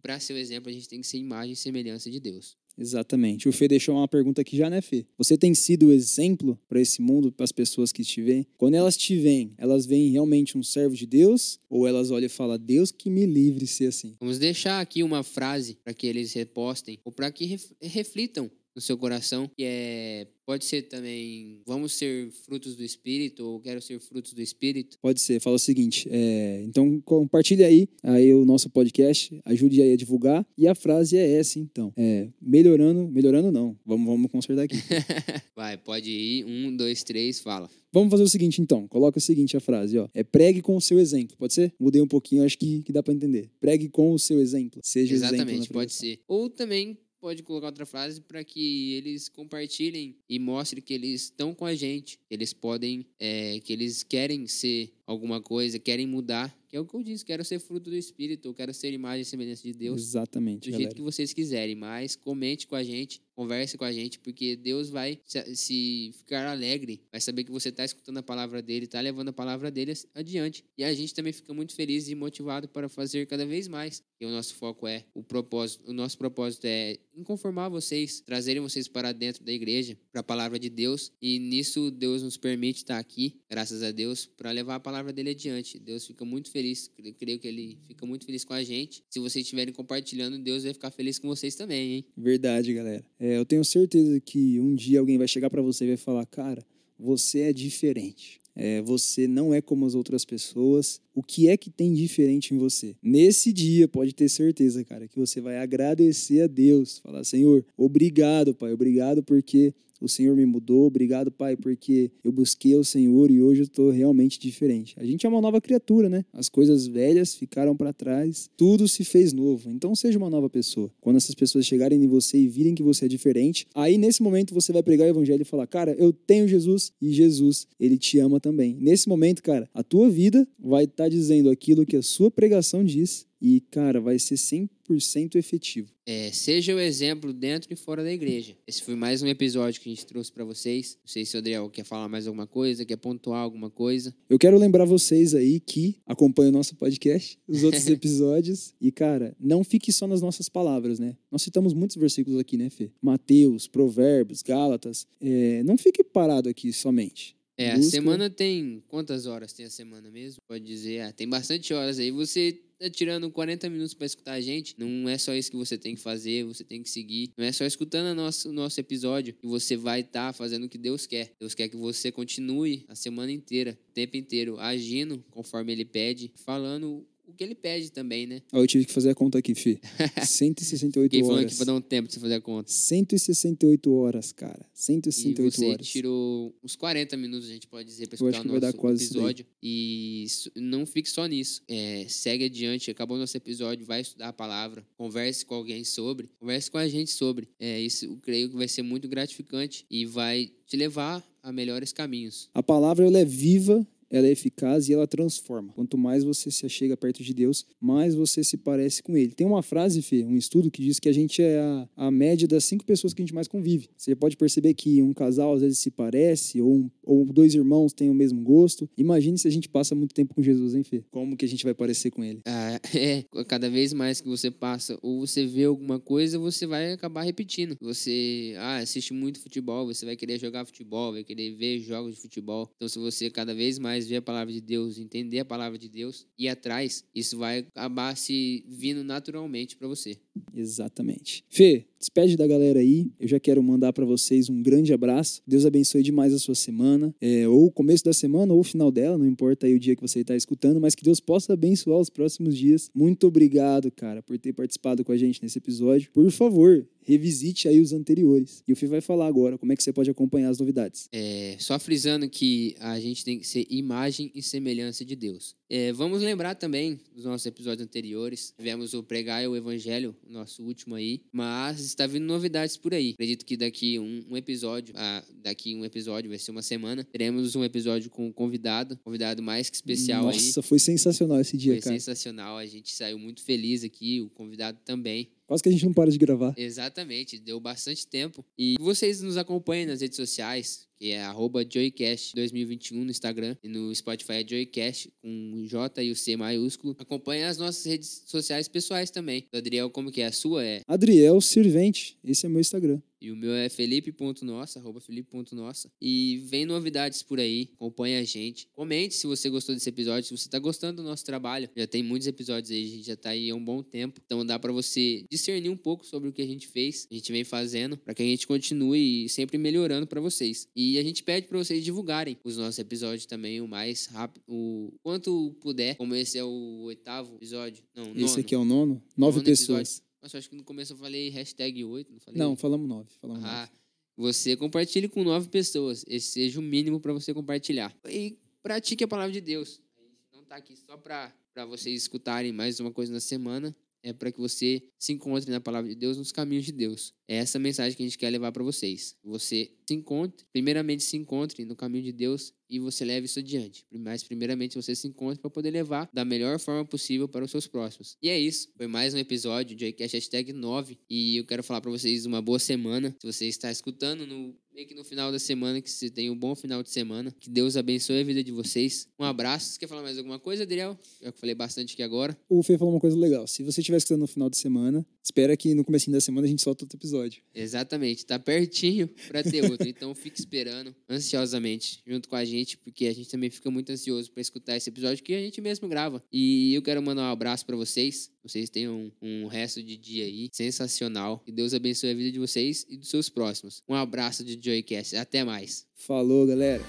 [0.00, 2.56] Para ser o exemplo, a gente tem que ser imagem e semelhança de Deus.
[2.78, 3.48] Exatamente.
[3.48, 5.06] O Fê deixou uma pergunta aqui já, né, Fê?
[5.16, 8.46] Você tem sido exemplo para esse mundo, para as pessoas que te veem?
[8.56, 11.58] Quando elas te veem, elas veem realmente um servo de Deus?
[11.70, 14.14] Ou elas olham e falam, Deus que me livre ser assim?
[14.20, 18.98] Vamos deixar aqui uma frase para que eles repostem, ou para que reflitam no seu
[18.98, 24.32] coração, que é Pode ser também, vamos ser frutos do Espírito, ou quero ser frutos
[24.32, 24.96] do Espírito?
[25.02, 29.92] Pode ser, fala o seguinte, é, então compartilha aí, aí o nosso podcast, ajude aí
[29.92, 34.62] a divulgar, e a frase é essa então, é, melhorando, melhorando não, vamos, vamos consertar
[34.62, 34.76] aqui.
[35.56, 37.68] Vai, pode ir, um, dois, três, fala.
[37.92, 40.80] Vamos fazer o seguinte então, coloca o seguinte a frase, ó, é pregue com o
[40.80, 41.74] seu exemplo, pode ser?
[41.76, 43.50] Mudei um pouquinho, acho que, que dá para entender.
[43.58, 46.20] Pregue com o seu exemplo, seja Exatamente, exemplo pode ser.
[46.28, 51.54] Ou também pode colocar outra frase para que eles compartilhem e mostrem que eles estão
[51.54, 56.76] com a gente, eles podem, é, que eles querem ser alguma coisa, querem mudar, que
[56.76, 59.62] é o que eu disse, quero ser fruto do Espírito, quero ser imagem e semelhança
[59.62, 60.02] de Deus.
[60.02, 60.68] Exatamente.
[60.68, 60.82] Do galera.
[60.82, 64.90] jeito que vocês quiserem, mas comente com a gente, converse com a gente, porque Deus
[64.90, 69.28] vai se ficar alegre, vai saber que você está escutando a palavra dele, está levando
[69.28, 70.64] a palavra dele adiante.
[70.76, 74.02] E a gente também fica muito feliz e motivado para fazer cada vez mais.
[74.20, 78.88] E o nosso foco é o propósito, o nosso propósito é inconformar vocês, trazerem vocês
[78.88, 81.12] para dentro da igreja, para a palavra de Deus.
[81.20, 85.30] E nisso Deus nos permite estar aqui, graças a Deus, para levar a palavra dele
[85.30, 85.78] adiante.
[85.78, 89.02] Deus fica muito feliz, eu creio que ele fica muito feliz com a gente.
[89.10, 92.04] Se vocês estiverem compartilhando, Deus vai ficar feliz com vocês também, hein?
[92.16, 93.04] Verdade, galera.
[93.18, 96.26] É, eu tenho certeza que um dia alguém vai chegar para você e vai falar,
[96.26, 96.64] cara,
[96.98, 98.40] você é diferente.
[98.54, 101.00] É, você não é como as outras pessoas.
[101.16, 102.94] O que é que tem diferente em você?
[103.02, 106.98] Nesse dia, pode ter certeza, cara, que você vai agradecer a Deus.
[106.98, 110.86] Falar, Senhor, obrigado, Pai, obrigado porque o Senhor me mudou.
[110.86, 114.94] Obrigado, Pai, porque eu busquei o Senhor e hoje eu estou realmente diferente.
[114.98, 116.24] A gente é uma nova criatura, né?
[116.32, 119.70] As coisas velhas ficaram para trás, tudo se fez novo.
[119.70, 120.90] Então seja uma nova pessoa.
[121.00, 124.54] Quando essas pessoas chegarem em você e virem que você é diferente, aí nesse momento
[124.54, 128.18] você vai pregar o evangelho e falar: "Cara, eu tenho Jesus e Jesus, ele te
[128.18, 128.76] ama também".
[128.80, 132.84] Nesse momento, cara, a tua vida vai estar tá dizendo aquilo que a sua pregação
[132.84, 135.92] diz e, cara, vai ser 100% efetivo.
[136.06, 138.56] É, seja o exemplo dentro e fora da igreja.
[138.66, 140.96] Esse foi mais um episódio que a gente trouxe para vocês.
[141.02, 144.14] Não sei se o Adriel quer falar mais alguma coisa, quer pontuar alguma coisa.
[144.28, 148.74] Eu quero lembrar vocês aí que acompanham o nosso podcast, os outros episódios.
[148.80, 151.16] E, cara, não fique só nas nossas palavras, né?
[151.30, 152.90] Nós citamos muitos versículos aqui, né, Fê?
[153.02, 155.06] Mateus, Provérbios, Gálatas.
[155.20, 157.35] É, não fique parado aqui somente.
[157.58, 158.82] É, a Busca- semana tem.
[158.88, 160.40] Quantas horas tem a semana mesmo?
[160.46, 162.10] Pode dizer, ah, tem bastante horas aí.
[162.10, 164.74] Você tá tirando 40 minutos para escutar a gente.
[164.78, 167.30] Não é só isso que você tem que fazer, você tem que seguir.
[167.36, 170.68] Não é só escutando a nosso, o nosso episódio que você vai estar fazendo o
[170.68, 171.32] que Deus quer.
[171.40, 176.30] Deus quer que você continue a semana inteira, o tempo inteiro, agindo conforme Ele pede,
[176.34, 178.42] falando o que Ele pede também, né?
[178.52, 179.78] Ó, eu tive que fazer a conta aqui, Fê.
[180.24, 181.46] 168 Quem falou horas.
[181.46, 182.70] aqui pra dar um tempo pra você fazer a conta.
[182.70, 184.66] 168 horas, cara.
[184.74, 185.88] E 168 você horas.
[185.88, 189.04] tirou uns 40 minutos, a gente pode dizer, pra escutar acho o que vai nosso
[189.04, 189.46] episódio.
[189.62, 191.62] E não fique só nisso.
[191.68, 196.30] É, segue adiante, acabou o nosso episódio, vai estudar a palavra, converse com alguém sobre,
[196.38, 197.48] converse com a gente sobre.
[197.58, 201.92] É, isso eu creio que vai ser muito gratificante e vai te levar a melhores
[201.92, 202.48] caminhos.
[202.52, 205.72] A palavra ela é viva, ela é eficaz e ela transforma.
[205.72, 209.32] Quanto mais você se achega perto de Deus, mais você se parece com Ele.
[209.32, 212.46] Tem uma frase, Fê, um estudo que diz que a gente é a, a média
[212.46, 213.88] das cinco pessoas que a gente mais convive.
[213.96, 217.92] Você pode perceber que um casal às vezes se parece, ou, um- ou dois irmãos
[217.92, 218.88] têm o mesmo gosto.
[218.96, 221.02] Imagine se a gente passa muito tempo com Jesus, hein, Fê?
[221.10, 222.40] Como que a gente vai parecer com Ele?
[222.46, 226.92] Ah, é, cada vez mais que você passa ou você vê alguma coisa, você vai
[226.92, 227.76] acabar repetindo.
[227.80, 232.20] Você ah, assiste muito futebol, você vai querer jogar futebol, vai querer ver jogos de
[232.20, 232.70] futebol.
[232.76, 235.88] Então, se você cada vez mais ver a palavra de Deus, entender a palavra de
[235.88, 240.18] Deus e ir atrás, isso vai acabar se vindo naturalmente para você.
[240.54, 241.44] Exatamente.
[241.48, 243.10] Fê, despede da galera aí.
[243.18, 245.42] Eu já quero mandar para vocês um grande abraço.
[245.46, 248.90] Deus abençoe demais a sua semana, é, ou o começo da semana, ou o final
[248.90, 251.98] dela, não importa aí o dia que você está escutando, mas que Deus possa abençoar
[251.98, 252.90] os próximos dias.
[252.94, 256.10] Muito obrigado, cara, por ter participado com a gente nesse episódio.
[256.12, 258.62] Por favor, revisite aí os anteriores.
[258.66, 261.08] E o Fê vai falar agora como é que você pode acompanhar as novidades.
[261.12, 265.54] É, só frisando que a gente tem que ser imagem e semelhança de Deus.
[265.70, 268.52] É, vamos lembrar também dos nossos episódios anteriores.
[268.56, 271.22] Tivemos o Pregar o Evangelho, nosso último aí.
[271.32, 273.10] Mas está vindo novidades por aí.
[273.12, 277.54] Acredito que daqui um, um episódio, ah, daqui um episódio, vai ser uma semana, teremos
[277.54, 280.36] um episódio com um convidado, convidado mais que especial aí.
[280.36, 281.96] Nossa, foi sensacional esse dia, Foi cara.
[281.96, 285.30] sensacional, a gente saiu muito feliz aqui, o convidado também.
[285.46, 286.54] Quase que a gente não para de gravar.
[286.56, 288.44] Exatamente, deu bastante tempo.
[288.58, 293.94] E vocês nos acompanhem nas redes sociais, que é arroba JoyCast2021 no Instagram e no
[293.94, 296.96] Spotify é JoyCast com J e o C maiúsculo.
[296.98, 299.46] Acompanhe as nossas redes sociais pessoais também.
[299.52, 300.26] O Adriel, como que é?
[300.26, 300.80] A sua é?
[300.86, 303.00] Adriel Sirvente, esse é meu Instagram.
[303.20, 305.90] E o meu é felipe.nossa, arroba felipe.nossa.
[306.00, 308.68] E vem novidades por aí, acompanhe a gente.
[308.72, 311.68] Comente se você gostou desse episódio, se você tá gostando do nosso trabalho.
[311.76, 314.20] Já tem muitos episódios aí, a gente já tá aí há um bom tempo.
[314.24, 317.32] Então dá para você discernir um pouco sobre o que a gente fez, a gente
[317.32, 320.68] vem fazendo, para que a gente continue sempre melhorando para vocês.
[320.74, 324.92] E a gente pede para vocês divulgarem os nossos episódios também o mais rápido, o
[325.02, 325.96] quanto puder.
[325.96, 327.82] Como esse é o oitavo episódio.
[327.94, 328.40] Não, Esse nono.
[328.40, 329.02] aqui é o nono.
[329.16, 329.80] Nove Nono pessoas.
[329.80, 330.05] episódio.
[330.22, 332.38] Nossa, acho que no começo eu falei hashtag 8, não falei?
[332.38, 333.10] Não, falamos nove.
[333.20, 333.54] Falamos nove.
[333.54, 333.70] Ah,
[334.16, 336.04] você compartilhe com nove pessoas.
[336.08, 337.94] Esse seja o mínimo para você compartilhar.
[338.08, 339.80] E pratique a palavra de Deus.
[339.96, 341.32] A gente não está aqui só para
[341.66, 343.76] vocês escutarem mais uma coisa na semana.
[344.02, 347.12] É para que você se encontre na palavra de Deus, nos caminhos de Deus.
[347.26, 349.16] É essa mensagem que a gente quer levar para vocês.
[349.24, 353.84] Você se encontre, primeiramente se encontre no caminho de Deus e você leve isso adiante.
[353.90, 357.66] Mas primeiramente você se encontre para poder levar da melhor forma possível para os seus
[357.66, 358.16] próximos.
[358.22, 358.68] E é isso.
[358.76, 362.42] Foi mais um episódio de iCast Hashtag 9 e eu quero falar para vocês uma
[362.42, 363.14] boa semana.
[363.20, 366.36] Se você está escutando no meio que no final da semana, que você tenha um
[366.36, 367.34] bom final de semana.
[367.40, 369.08] Que Deus abençoe a vida de vocês.
[369.18, 369.70] Um abraço.
[369.70, 370.98] Você quer falar mais alguma coisa, Adriel?
[371.18, 372.36] Que eu falei bastante aqui agora.
[372.46, 373.46] O Fê falou uma coisa legal.
[373.46, 376.50] Se você estiver escutando no final de semana, espera que no comecinho da semana a
[376.50, 377.42] gente solta outro episódio.
[377.52, 379.86] Exatamente, tá pertinho para ter outro.
[379.88, 384.30] Então fique esperando ansiosamente junto com a gente, porque a gente também fica muito ansioso
[384.30, 386.22] para escutar esse episódio que a gente mesmo grava.
[386.32, 388.30] E eu quero mandar um abraço para vocês.
[388.42, 391.40] Vocês tenham um, um resto de dia aí sensacional.
[391.40, 393.82] Que Deus abençoe a vida de vocês e dos seus próximos.
[393.88, 395.16] Um abraço de Joycast.
[395.16, 395.86] Até mais.
[395.96, 396.84] Falou, galera.